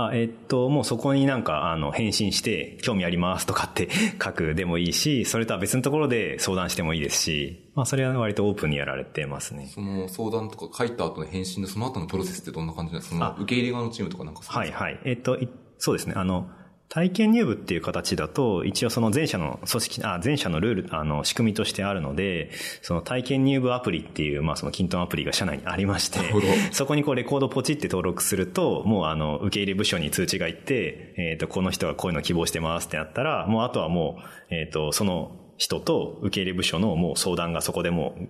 [0.01, 3.89] あ、えっと、もうそこになんか、あの、返信して、興味ありますとかって
[4.23, 9.67] 書くでもいいし、それとは別のところで相談してもいいですし、まあ、それは割とオープンにやられてますね。
[9.75, 13.17] その相談とか書いた後の返信のその後のプロセスってどんな感じなんですか？
[13.35, 15.01] その受け入れ側のチームとかなんかはいはい。
[15.05, 15.37] えっと、
[15.79, 16.15] そうですね。
[16.17, 16.49] あの、
[16.89, 26.19] 体験入部っていう形だと、一応その前者の組織、あ、前者のルール、あの、仕組みとしてあるので、その体験入部アプリっていう、まあそのキントンアプリが社内にありまして、
[26.73, 34.21] そこにこうレコードポチって登録すると、もうあの、受け入れ部署に通知がいって、えっ、ー、と、この人がこういうの希望してますってなったら、もうあとはも
[34.51, 38.29] う、えっ、ー、と、その人と受け入れ部署のもう相談がそこでもう、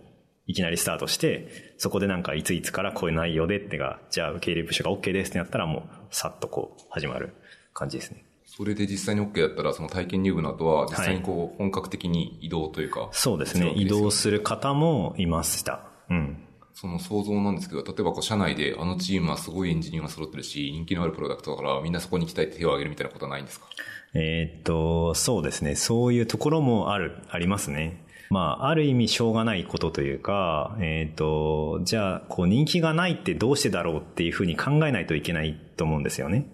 [0.49, 7.35] いきなりスタートして、そこでなんかいついつからこういう内容でってが、じゃあ受け入れ部署が OK ですってなったらもう、さっとこう、始まる
[7.75, 8.25] 感じですね。
[8.59, 13.73] それで実際に OK だったら、その体験入部の後は、実際にこう、本格的に移動というか、はい、そうですね。
[13.77, 15.83] 移動する方もいました。
[16.11, 16.43] うん。
[16.75, 23.67] その想像なんですけど、例えばこう、社内であのチームはすごいエンジニアが揃ってるし、人気のあるプロダクトだから、みんなそこに行きたいって手を挙げるみたいなことはないんですか？
[24.15, 25.77] えー、っと、そうですね。
[25.77, 28.05] そういうところもある、ありますね。
[28.31, 36.47] まあ、ある意味しょうがないことというか、えっ、ー、と、じゃあ、こう人気がないってどうしてだろうっていうふうに考えないといけないと思うんですよね。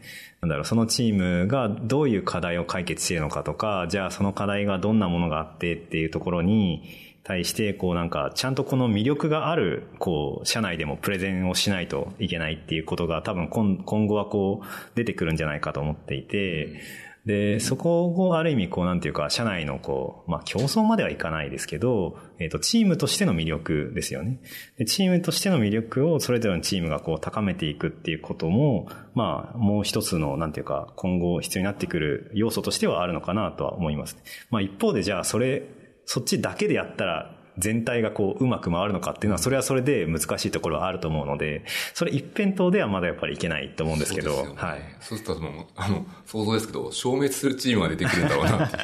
[0.45, 6.83] なんだろう、そのチームがどういう課題を解決しているのかとか、じゃあその課題がどんなものがあってっていうところに
[7.23, 16.79] 対して、こうなんか、ちゃんとこの魅力がある、こう、社内でもプレゼンをしないといけないっていうことが多分今後はこう、出てくるんじゃないかと思っていて、
[17.27, 24.41] で、そこをある意味こうなんていうか、社内のこう、まあ競争まではいかないですけど、えっ、ー、と、チームとしての魅力ですよね
[24.77, 24.85] で。
[24.85, 34.19] チームとしての魅力をそれぞれのチームがこう高めていくっていうことも、まあもう一つのなんていうか、今後必要になってくる要素としてはあるのかなとは思います。
[34.51, 35.63] まあ一方でじゃあそれ、
[36.05, 44.81] そっちだけでやったら全体がこううまく回るのかっていうのはそれはそれで難しいところはあると思うので、それ一辺倒ではまだやっぱりいけないと思うんですけど、ね、はい。
[45.01, 48.77] そうするともう、あの、想像ですけど、消滅するチームが出てくるんだろうなって。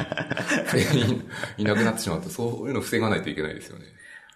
[0.84, 3.84] 全 員いなくなってしまって、そういうの防がないといけないですよね。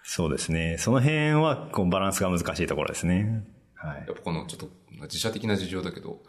[0.03, 0.77] そうですね。
[0.77, 3.43] その辺はこうバランスが難しいところですね。
[3.73, 3.97] はい。
[3.97, 4.69] やっぱこのちょっと
[5.03, 6.19] 自社的な事情だけど、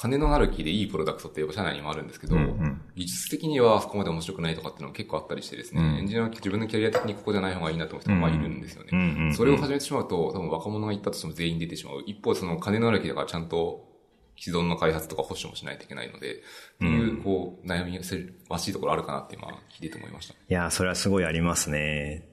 [0.00, 9.34] 金のなる木でいいプロダクトって社内にもあるんですけど、うんうん、技術的にはそこまで面白くないとかっていうのは結構あったりしてですね、うん、エンジニアは自分のキャリア的にここじゃない方がいいなと思う人がまあいるんですよね、うんうんうん。
[9.34, 12.02] それを始めてしまうと、多分若者が行ったとしても全員出てしまう。
[12.06, 13.90] 一方その金のなる木だからちゃんと
[14.38, 16.36] 既存の開発とか保守もしないといけないので、
[16.80, 17.98] う、こう、悩み
[18.48, 20.32] わしいところあるかなって今、聞いてて思いました。
[20.34, 22.29] いや、それはすごいありますね。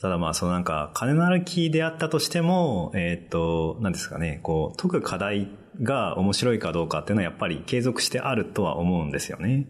[0.00, 5.48] ただまあ、そのなんか、金の歩きであったとしても、えっ、ー、と、なんですかね、こう、解く課題
[5.82, 9.66] が面白いかどうかっていうのはやっぱり継続してあるとは思うんですよね。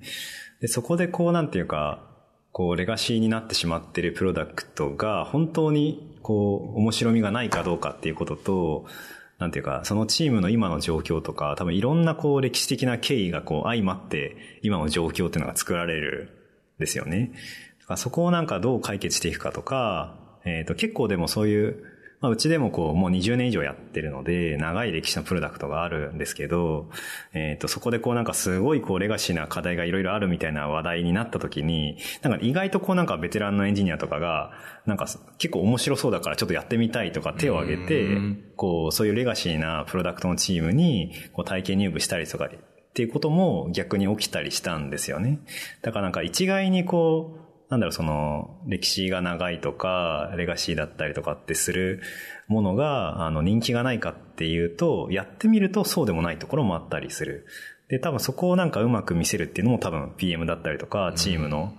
[0.61, 2.05] で、そこでこうなんていうか、
[2.53, 8.87] こうレガシーになってしまってるプロダクトが本当にこう面白みがないかどうかっていうことと、
[9.39, 16.31] なんていうか、そのチームの今の状況とか、多分いろんなこう歴史的な経緯がこう相まって今の状況っていうのが作られる
[16.79, 17.33] んですよね。
[17.97, 20.14] そこをなんかどう解決していくかとか、
[20.45, 21.84] えっ、ー、と結構でもそういう
[22.20, 26.91] まあ、うちでもこう、もう20年以上やってるので、長い歴史のプロダクトがあるんですけど、
[27.32, 34.51] えっ、と、そこでこうなんかすごいこう、レガシーな課題がいろいろあるみたいな話題になった時に、なんか意外とこうなんかベテランのエンジニアとかが、
[34.84, 35.07] なんか
[35.39, 38.09] 結構面白そうだからちょっとやってみたいとか手を挙げて、
[38.57, 42.51] こう、そういうレガシーなプロダクトのチームに、こう、体験入部したりとか、っ
[42.95, 45.39] ていうことも逆に起きたりしたんですよね。
[45.82, 52.00] だからなんか一概にこう、なんだろう、その、歴史が長いとか、レガシーだったりとかってする
[52.46, 57.46] ものが、あの、人気がないかっていうと、やってみるとそうでもないところもあったりする。
[57.88, 61.74] で、多分そこをなんかうまく見せるっていうのも多分 PM だったりとか、チームの、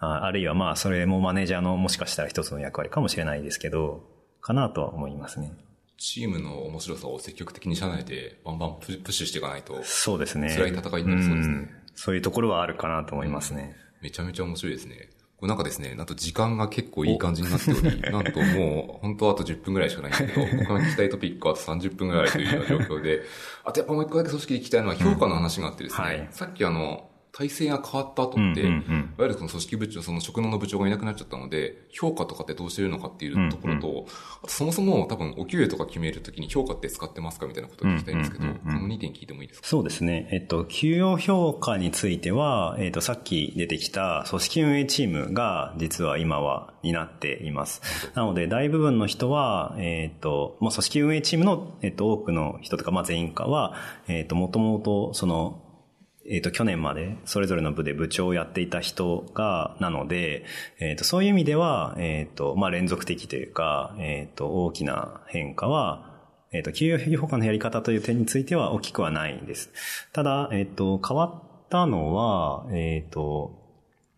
[0.00, 4.04] うん、ああるいはまあ、それもマネージャーのもしかしたら一つの役割かもしれないですけど、
[4.40, 5.52] かなとは思いますね。
[5.98, 10.48] チームの面白さを積極的に社内でバンバンプッシュしていかないと、そうですね。
[10.48, 11.70] 辛い戦いになりそうですね、うん。
[11.94, 13.76] そういうところはあるかなと思いますね。
[14.00, 15.10] めちゃめちゃ面白いですね。
[15.38, 23.22] これなんかですね、なんと時間が結構いい感じになっており、なんともう、本当あと10分ぐらいしかないんですけど、 他の聞きたいトピックはあと30分ぐらいというような状況で、
[23.62, 28.72] あとやっぱもう一個だけ組織で聞きたいのは評価の話があってですね、うんはい、さっきあの、体制が変わった後って、いわ
[29.20, 34.04] ゆるその組織部長、その職能の部長がいなくなっちゃったので、評価とかってどうしてるのかっていうところと、うんうん、
[34.46, 39.68] そもそも多分お給与とか決めるときに評価って使ってますかみたいなことを聞きたいんですけど、うんうんうん、その2点聞いてもいいですか？
[39.68, 40.28] そうですね。
[40.32, 47.82] えっと、給与評価については、えっと、さっき出てきた組織運営チームが実は今は担っています。
[48.14, 53.74] なので、大部分の人は、えっと、もう組織運営チームの、えっと、多くの人とか、まあ全員かは、
[54.08, 55.62] えっと、もともと、その、
[56.30, 60.44] えっ、ー、と、去年までそれぞれの部で部長をやっていた人が、なので、
[60.78, 66.08] えっ、ー、と、そういう意味では、えっ、ー、と、まあ、連続的というか、えっ、と、大きな変化は、
[66.52, 69.70] えっ、と、給与評価のやり方という点については大きくはないんです。
[70.12, 73.58] ただ、えっ、と、変わったのは、えっ、と、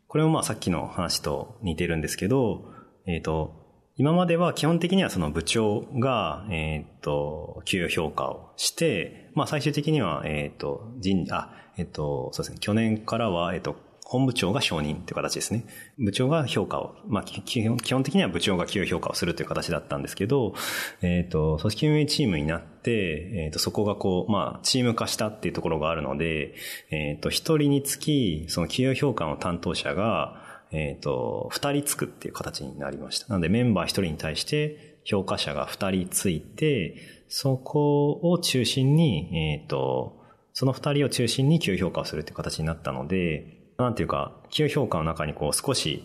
[0.09, 2.65] これもまあさっきの話と似てるんですけど、
[3.07, 3.61] えっ、と、
[3.97, 13.75] 今までは基本的にはその部長が、えっ、と、給与評価をして、まあ最終的には、えっ、と、人、あ、えっと、そうですね、去年からは、えっと、
[14.05, 15.65] 本部長が承認という形ですね。
[15.97, 20.53] 部長が評価を、まあ、基本的には部長が給与評価をするという形だったんですけど、
[21.01, 26.55] えっ、と、組織運営チームになって、えっ、と、そこがこう、まあ、チーム化したっていうところがあるので、
[26.91, 33.29] えっ、と、一人につき、その給与評価の担当者が、えっ、と、二人つくっていう形になりました。
[33.29, 36.97] なので、メンバー一人に対して、評価者が二人ついて、
[37.29, 40.20] そこを中心に、えっ、と、
[40.61, 43.47] その二人を中心に急評価をするっていう形になったので、
[43.79, 46.05] なんていうか、急評価の中にこう少し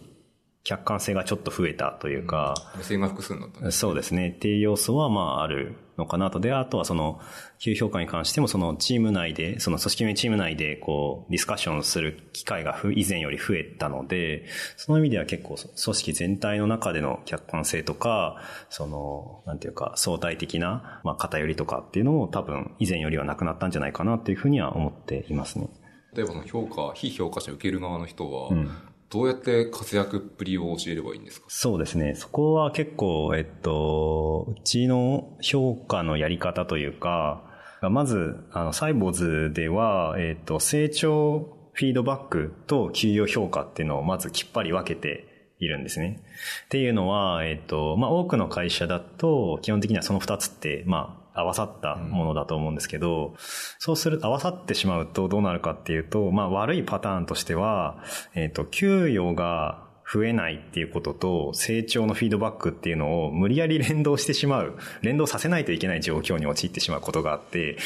[0.65, 4.29] 客観性がちょっと増えたというか、複数になった、ね、そうですね。
[4.29, 6.39] っていう要素はまああるのかなと。
[6.39, 7.21] で、あとはその、
[7.59, 18.41] 給評価に関してもそのチーム内で、その組織名チーム内でこう、ディスカッションする機会が以前より増えたので、その意味では結構組織全体の中での客観性とか、
[18.71, 25.69] その、なんていうか相対的な、まあ、偏りとかっていうのも多分以前よりはなくなったんじゃないかなっていうふうには思っていますね。
[26.15, 28.71] 例えばその評価、非評価者受ける側の人は、うん
[29.15, 31.47] どうやって活躍っぷりを教えればいいんですか？
[31.47, 32.15] そうですね。
[32.15, 37.41] そこは結構、えっと、うちの評価のやり方というか、
[37.81, 46.21] まず、あの、サイボーズでは、えっと、成長フィードバックと給与評価っていうのをまずきっぱり分けているんですね。
[46.65, 53.33] っていうのは、えっと、まあ、多くの会社だと、基本的にはその二つって、まあ、合わさったものだと思うんですけど、うん、
[53.79, 57.97] そうすると合わさってしまうとどうなるかっていうと、まあ悪いパターンとしては、
[58.33, 67.77] えっ、ー、と、給与が増えないっていうことと成長のフィードバックっていうのを無理やり連動してしまう、連動させないといけない状況に陥ってしまうことがあって、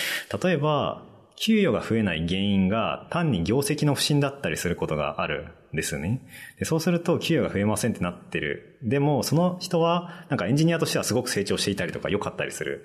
[0.44, 1.04] 例えば、
[1.36, 5.44] 給与が増えない原因が単に業績の不振だったりすることがある。
[5.44, 6.22] んですよね。
[6.58, 8.78] でそうすると給与が増えませんってなってる。
[8.84, 12.84] でもその人はなんかエンジニアとしてはすごく成長していたりとか良かったりする。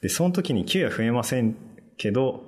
[0.00, 1.56] で、その時に給与増えません
[1.96, 2.44] けど、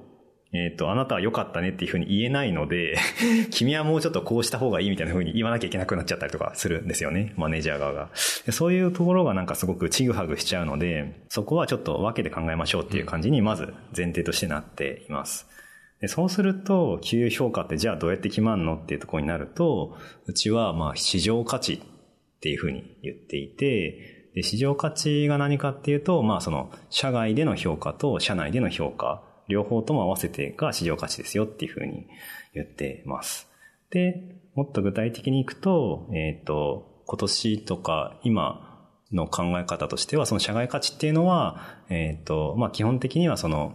[0.52, 2.96] えっ、ー、と、あなたは良かったねっていうふうに言えないので
[3.50, 7.32] 君はもうちょっとこうした方がいいみたいなふうに言わなきゃいけなくなっちゃったりとかするんですよね。
[7.36, 8.11] マネージャー側が。
[8.46, 15.46] でそういうところがなんかすごくちぐはぐしちゃうので、そこはちょっと分けて考えましょうっていう感じにまず前提としてなっています。
[16.01, 19.96] でそうすると、給与評価ってじゃあどうやって決まるのっていうところになると、
[20.26, 21.78] うちはまあ市場価値っ
[22.40, 32.07] ていうふうに言っていて、で、市場価値が何かっていうと、まあその、社外での評価と社内での評価、両方とも合わせてが市場価値ですよっていうふうに
[32.55, 33.48] 言ってます。
[33.90, 43.74] で、もっと具体的にいくと、えっ、ー、と、今年とか今の考え方としては、その社外価値っていうのは、えっ、ー、と、まあ基本的にはその、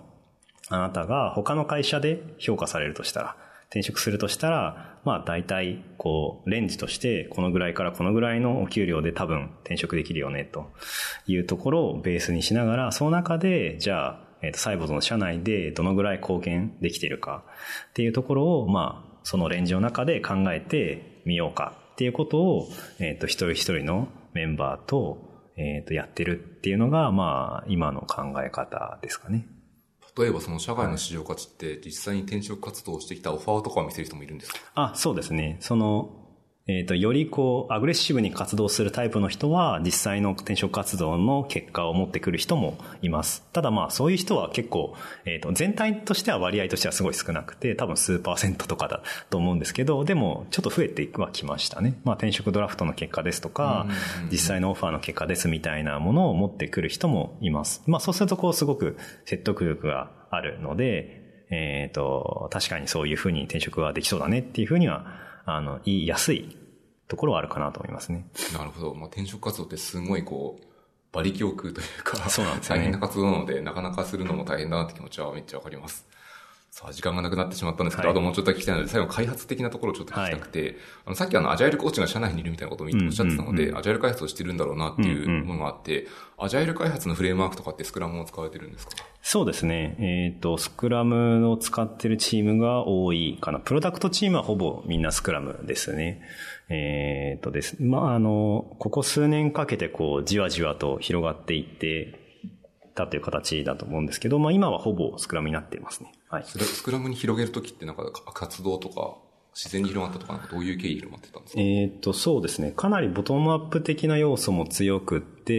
[0.70, 3.36] あなたが他の会社で評価されるとしたら、
[3.70, 10.72] 転職するとしたら、まあ大体、こう、レンジとして、このぐらいからこのぐらいのお給料で多分転職できるよね、と。
[11.28, 17.44] いうところをベースにしながら、その中で、じゃあ、えっ、と、サイボーズの社内でどのぐらい貢献できているか。
[17.90, 21.74] っていうところを、まあ、そのレンジの中で考えてみようか。
[21.94, 22.68] っていうことを、
[23.00, 29.48] えっ、と、一人一人のメンバーと、えっ、と、やってるっていうのが、まあ、今の考え方ですかね。
[30.18, 34.60] 例えばその社外の市場価値って実際に転職活動をしてきたオファーとかを見せる人もいるんですか？
[34.76, 35.58] あ、そうですね。
[35.60, 36.10] その、
[36.68, 43.44] えっ、ー、と、よりこう、アグレッシブに活動するタイプの人は、実際の転職活動の結果を持ってくる人もいます。
[43.54, 44.96] ただまあ、そういう人は結構、
[45.26, 52.00] えっ、ー、と、全体としては割合としてはすごい少なくて、多分数パーセントとかだと思うんですけど、でも、ちょっと増えてはきましたね。
[52.04, 53.86] まあ、転職ドラフトの結果ですとか、
[54.32, 57.84] 実際のオファーの結果ですみたいなものを持ってくる人もいます。
[57.86, 66.58] まあ、そうするとこう、すごく説得力があるので、えっ、ー、と、確かにそういうふうに転職ができそうだねっていうふうには、あの、言いやすい
[67.08, 68.28] ところはあるかなと思いますね。
[68.54, 68.94] なるほど。
[68.96, 70.66] まあ、転職活動ってすごいこう、
[71.14, 72.80] 馬力を食うというか、そうなんですね。
[72.80, 76.06] 大変な活動なので、なかなかするのも大変だなって気持ちはめっちゃわかります。
[76.78, 86.06] さあ、時間がなくなってしまったんですけど、はい、あともうちょっと聞きたいので、最後開発的なところをちょっと聞きたくて、はい、あの、さっきあの、アジャイルコーチが社内にいるみたいなことをおっしゃってたので、アジャイル開発をしてるんだろうなっていうものがあって、
[86.38, 88.92] アジャイル開発のフレームワークとかってスクラムを使われてるんですか？
[89.22, 89.96] そうですね。
[90.00, 93.62] えっ、ー、と、スクラムを使ってるチームが多いかな。
[93.62, 96.24] プロダクトチームはほぼみんなスクラムですね。
[96.68, 97.78] えっ、ー、とです。
[97.80, 102.20] まあ、あの、ここ数年かけてこう、じわじわと広がっていって、
[102.96, 106.12] たという形だと思うんですけど、まあ今はほぼスクラムになっていますね。
[106.30, 106.44] はい。
[106.46, 109.18] スクラムに広げるときってなんか活動とか、
[109.54, 111.62] 自然に広まったとか、なんかどういう経緯で広まってたんですか？
[111.62, 112.74] えっ、と、そうですね。
[112.76, 115.54] かなりボトムアップ的な要素も強くって、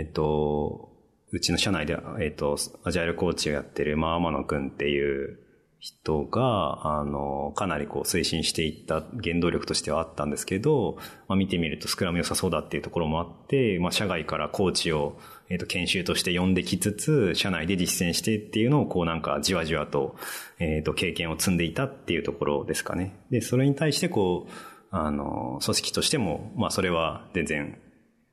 [0.00, 0.90] えっ、ー、と、
[1.32, 5.40] うちの社内で、えっ、ー、と、アジャイルコーチをやってる、まあ、天野くんっていう
[5.80, 15.18] 人が、あの、かなりこう推進していった原動力としてはあったんですけど、まあ、見てみるとスクラム良さそうだっていうところもあって、まあ、社外からコーチを
[15.52, 20.16] えっ、と、研修として呼んできつつ、社内で実践してっていうのを、こうなんかじわじわと、
[20.58, 23.14] えっ、と、経験を積んでいたっていうところですかね。
[23.30, 24.52] で、それに対して、こう、
[24.90, 27.78] あの、組織としても、まあ、それは全然、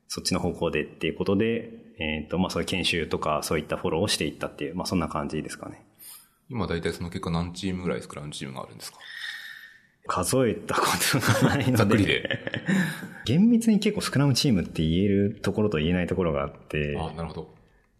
[0.07, 5.83] そっちの方向でっていうことで、えっ、と、まあ、そういう研修とか、そういったフォローをしていったっていう、まあ、そんな感じですかね。
[6.49, 8.97] 今、大体その結果何チームぐらいスクラムチームがあるんですか？
[10.07, 11.77] 数えたことがないので。
[11.77, 12.39] ざっくりで。
[13.25, 16.97] 厳密に結構スクラムチームって言えるところと言えないところがあって。
[16.99, 17.59] あなるほど。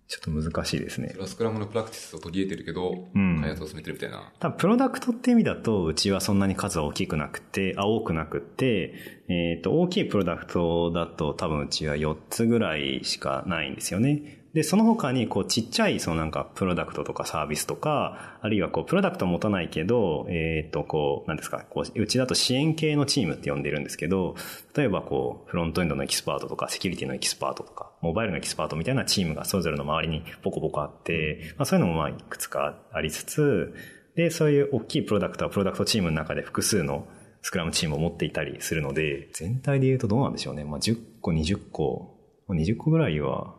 [0.09, 1.09] ちょっと難しいですね。
[1.09, 4.31] それはスクラムのプラクティスを取り入れてるけど、うん、開発を進めてるみたいな。
[4.39, 8.95] 多分プロダクトって意味だと、うちはそんなに数は大きくなくて、あ、多くなくて、
[9.27, 14.38] えっ、ー、と、大きいプロダクトだと多分うちは4つぐらいしかないんですよね。
[14.53, 24.35] で、その他に、こう、ちっちゃい、そのなんか、プロダクトとかサービスとか、あるいはこう、プロダクト持たないけど、えっ、と、こう、なんですか、こう、うちだと支援系のチームって呼んでるんですけど、
[24.75, 33.75] 例えばこう、フロントエンドのエキスパートとか、セキュリティのエキスパートとか、モバイルのエキスパートみたいなチームがそれぞれの周りにポコポコあって、まあそういうのもまあ、いくつかありつつ、
[34.15, 37.07] で、そういう大きいプロダクトはプロダクトチームの中で複数の
[37.41, 40.63] スクラムチームを持っていたりするので、全体で言うとどうなんでしょうね。
[40.63, 42.15] まあ10個、20個、
[42.49, 43.58] 20個ぐらいは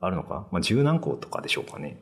[0.00, 0.46] あるのか？
[0.50, 2.00] まあ、十何個とかでしょうかね。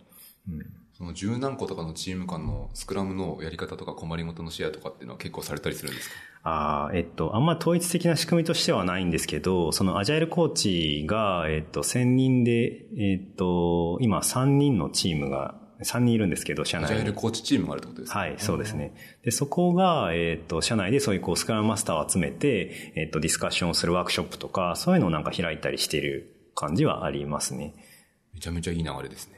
[0.48, 0.66] うん。
[0.96, 6.14] その十何個とかのチーム間のスクラムのやり方とか困りごとのシェアとかっていうのは結構されたりするんですか？
[6.42, 16.94] ああ、えっと、あんま統一的な仕組みとしてはないんですけど、そのアジャイルコーチが、えっと、1000人で、えっと、今3人のチームが3人いるんですけど、社内に。
[16.94, 18.18] アジャイルコーチチームがあるってことですか？
[18.18, 18.94] はい、そうですね。
[19.24, 27.74] で、そこが、えっ、と、社内でそういうこう、スクラムマスターを集めて、えっ、と、ディスカッションをするワークショップとか、そういうのをなんか開いたりしている感じはありますね。
[28.38, 29.34] めちゃめちゃいい流れですね。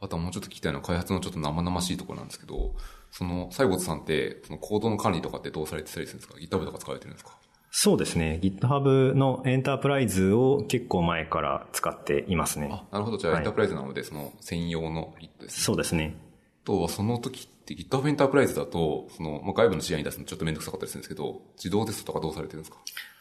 [0.00, 2.74] あとはもうちょっと聞きたいのは開発のちょっと生々しいところなんですけど、
[3.12, 7.38] その、西郷さんって、そのコードの管理とかってどうされてたりするんですか ?GitHub とか使われてるんですか？
[7.70, 8.40] そうですね。
[8.42, 12.68] GitHub のエンタープライズを結構前から使っていますね。
[12.70, 13.16] あ、なるほど。
[13.16, 15.62] じゃあ、エンタープライズなので、その専用の Git ですね。
[15.62, 16.16] そうですね。
[16.64, 22.78] とは、その時って GitHub エンタープライズだと、その、まあ、外部の試合に出すのちょっとめんどくさかったりするんですけど、自動テストとかどうされてるんですか？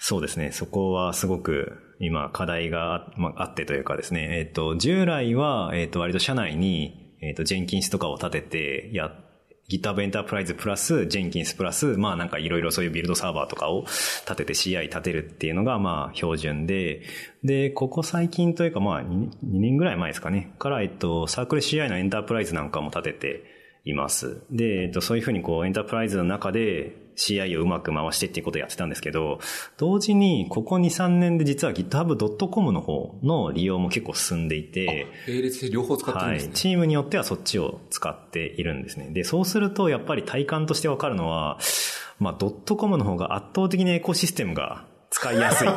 [0.08, 0.52] そうですね。
[0.52, 9.12] そこはすごく今課題があ,、まあ、あってというかですね、えっ、ー、と、従来は、えっ、ー、と、割と社内に、えっ、ー、と、ジェンキンスとかを立ててや
[9.68, 17.02] GitHub エンタープライズプラス、ジェンキンスプラス、まあなんかいろいろそういうビルドサーバーとかを立てて CI 立てるっていうのがまあ標準で、
[17.44, 23.44] で、ここ最近というかまあ 2, 2年ぐらい前ですかね、からえっと、サークル CI のエンタープライズなんかも立てて
[23.86, 24.44] います。
[24.52, 29.40] で、えっと、そういうふうにこうエンタープライズの中で CI をうまく回してっていうことをやってたんですけど、
[29.78, 36.56] 同時にここ2、3年で実は github.com の方の利用も結構進んでいて、並列で両方使ってるんですね、はい。
[36.56, 39.10] チームによってはそっちを使っているんですね。
[39.12, 41.60] で、そうするとやっぱり体感としてわかるのは、
[42.20, 45.68] まあ、ドットコムの方が圧倒的にエコシステムが使いやすい。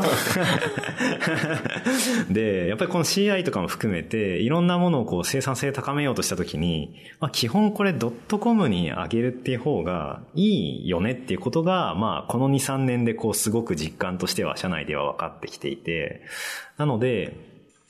[2.32, 16.22] で、やっぱりこの CI とかも含めて、いろんなものをこう生産性高めようとしたときに、まあ基本これドットコムに上げるっていう方がいいよねっていうことが、まあこの2、3年でこうすごく実感としては社内では分かってきていて、
[16.76, 17.36] なので、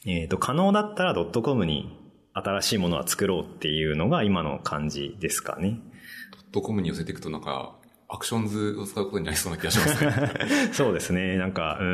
[0.06, 1.96] えっ、ー、と、可能だったらドットコムに
[2.32, 5.80] 新しいものは作ろうっていうのが今の感じですかね。
[6.32, 7.77] ドットコムに寄せていくとなんか、
[8.10, 10.12] アクションズを使うことになりそうな気がしますね。
[10.72, 11.36] そうですね。
[11.36, 11.84] なんか、う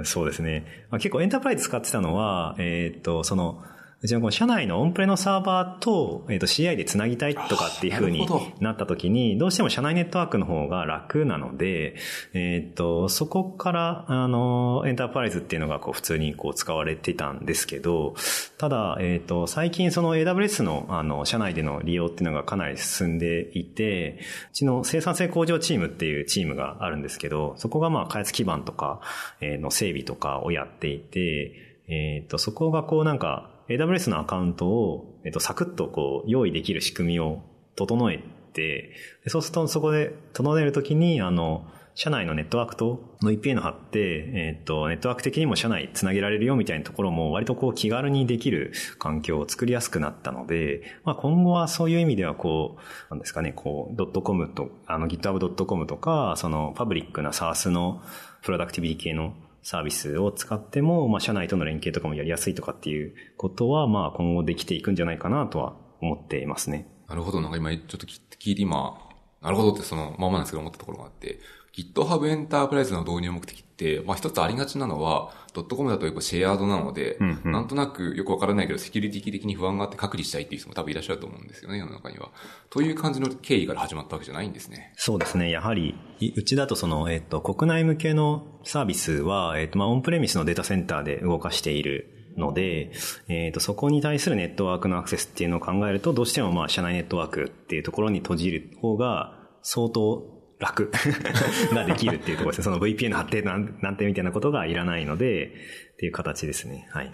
[0.00, 0.86] ん、そうですね。
[0.90, 3.62] まあ、結構エンタープライズ使ってたのは、えー、っと、その、
[4.02, 8.26] うちのこの社内のオンプレのサーバーと、えっ、ー、と CI で繋ぎたいとかっていう風に
[8.58, 11.96] なった時に、どうしても社内ネットワークの方が楽なので、
[12.32, 18.14] えっ、ー、と、そこから、あの、エンタープライズっていうのがこう普通にこう使われてたんですけど、
[18.56, 24.18] ただ、えっ、ー、と、最近その AWS のあの、社内での利用っていうのがかなり進んでいて、
[24.50, 29.02] うちの生産性向上チームっていうチームがあるんですけど、そこがまあ開発基盤とか、
[29.42, 37.42] えの整備とかをやっていて、えっ、と、そこがこうなんか、AWS のアカウントを、えっと、サクッとこう、用意できる仕組みを
[37.76, 38.92] 整えて、
[39.28, 43.98] そうするとそこで整えるときに、あの、社内のネットワークとの VPN 貼って、
[44.34, 58.02] えっ、と、ネットワーク的にも社内つなげられるよみたいなところも割とこう気軽にできる環境を作りやすくなったので、まあ今後はそういう意味ではこう、なんですかね、こう、.com と、あの github.com とか、そのパブリックな SARS の
[58.42, 66.88] プロダクティビティ系のサービスを使っても、まあ、社内との連携とかもやりやすいとかっていうことは、まあ、今後できていくんじゃないかなとは思っていますね。
[67.08, 67.40] なるほど。
[67.40, 68.98] なんか今、ちょっと聞いて今、
[69.42, 71.38] なるほどってそのままなんですけど思ったところがあって、
[71.72, 82.30] GitHub エンタープライズの導入目的って、まあ一つありがちなのは、ドットコムだとよくシェアードなので、うんうん、なんとなくよくわからないけど、セキュリティ的に不安があって隔離したいっていう人も多分いらっしゃると思うんですよね、世の中には。
[82.70, 84.92] という感じの経緯から始まったわけじゃないんですね。
[84.96, 85.50] そうですね。
[85.50, 85.94] やはり、
[86.36, 92.92] うちだとその、えっ、と、国内向けのサービスは、えっ、と、まあ、オンプレミスのデータセンターで動かしているので、
[93.28, 100.92] えっ、と、そこに対するネットワークのアクセスっていうのを考えると、どうしてもまあ、社内ネットワークっていうところに閉じる方が、相当楽
[101.74, 102.64] ができるっていうところですね。
[102.64, 105.52] その VPN 貼ってなんなんてみたいなことがいらないので、
[105.94, 106.88] っていう形ですね。
[106.92, 107.12] はい。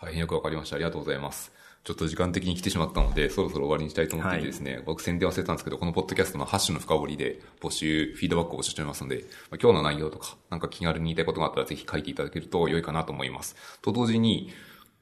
[0.00, 0.76] 大変よくわかりました。
[0.76, 1.52] ありがとうございます。
[1.84, 13.56] ちょっと時間的に来てしまったので、そろそろ終わりにしたいと思っていてですね、はい、僕宣伝忘れたんですけど、このポッドキャストのハッシュの深掘りで募集、フィードバックを募集しておりますので、まあ、今日の内容とか、なんか気軽に言いたいことがあったらぜひ書いていただけると良いかなと思います。
[13.80, 14.52] と同時に、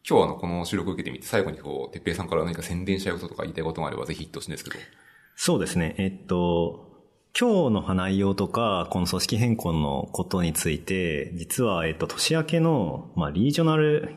[0.09, 4.77] 今日あの、この収録を受けてみて、最後にこう、てっぺいさんから何か宣伝したいこととか言いたいことがあればぜひ言ってほしいんですけど。
[5.35, 5.97] そうですね。
[5.99, 6.86] えっと、
[7.39, 14.15] 今日の内容とか、この組織変更のことについて、実は、えっと、年明けの、まあ、リージョナル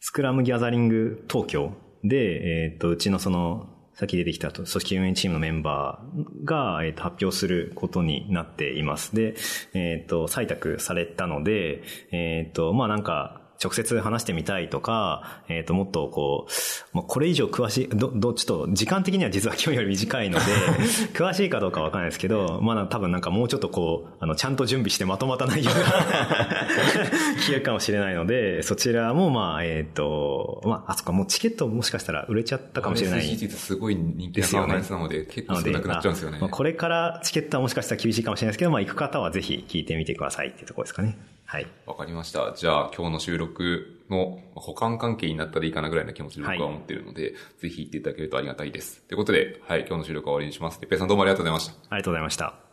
[0.00, 1.72] スクラムギャザリング東京
[2.04, 9.16] で、えっと、うちのその、さっき出てきた組織運営チームのメンバーが、えっと、発表することになっています。
[9.16, 9.34] で、
[9.72, 16.46] えっと、採択されたので、えっと、まあなんか、直接話してみたいとか、えっ、ー、と、もっとこ
[16.92, 20.44] う、もうこれ以上詳しい、ど、ど、ちょっと時間的には実は今日より短いので、
[21.14, 25.76] 詳しいかどうかわかんないですけど、まあ多分なんかもうちょっとこう、あの、ちゃんと準備してまとまった内容が
[27.46, 33.22] 聞けるかもしれないので、そちらもまあ、えっ、ー、と、まあ、あそこもうチケットもしかしたら売れちゃったかもしれない。
[33.22, 36.38] すごい人気なカンファレンスなので、結構少なくなっちゃうんですよね。
[36.40, 41.16] まあ、これからチケットはもしかしたら厳しいかもしれないですけど、まあ行く方はぜひ聞いてみてくださいっていうところですかね。
[41.52, 41.66] はい。
[41.84, 42.54] わかりました。
[42.56, 49.02] じゃあ、今日の収録の保管関係になったらいいかなぐらいの気持ちで僕は思っているので、はい、ぜひ言っていただけるとありがたいです。
[49.02, 50.80] ということで、はい、今日の収録は終わりにします。
[50.80, 51.74] てっぺいさんどうもありがとうございました。
[51.90, 52.71] ありがとうございました。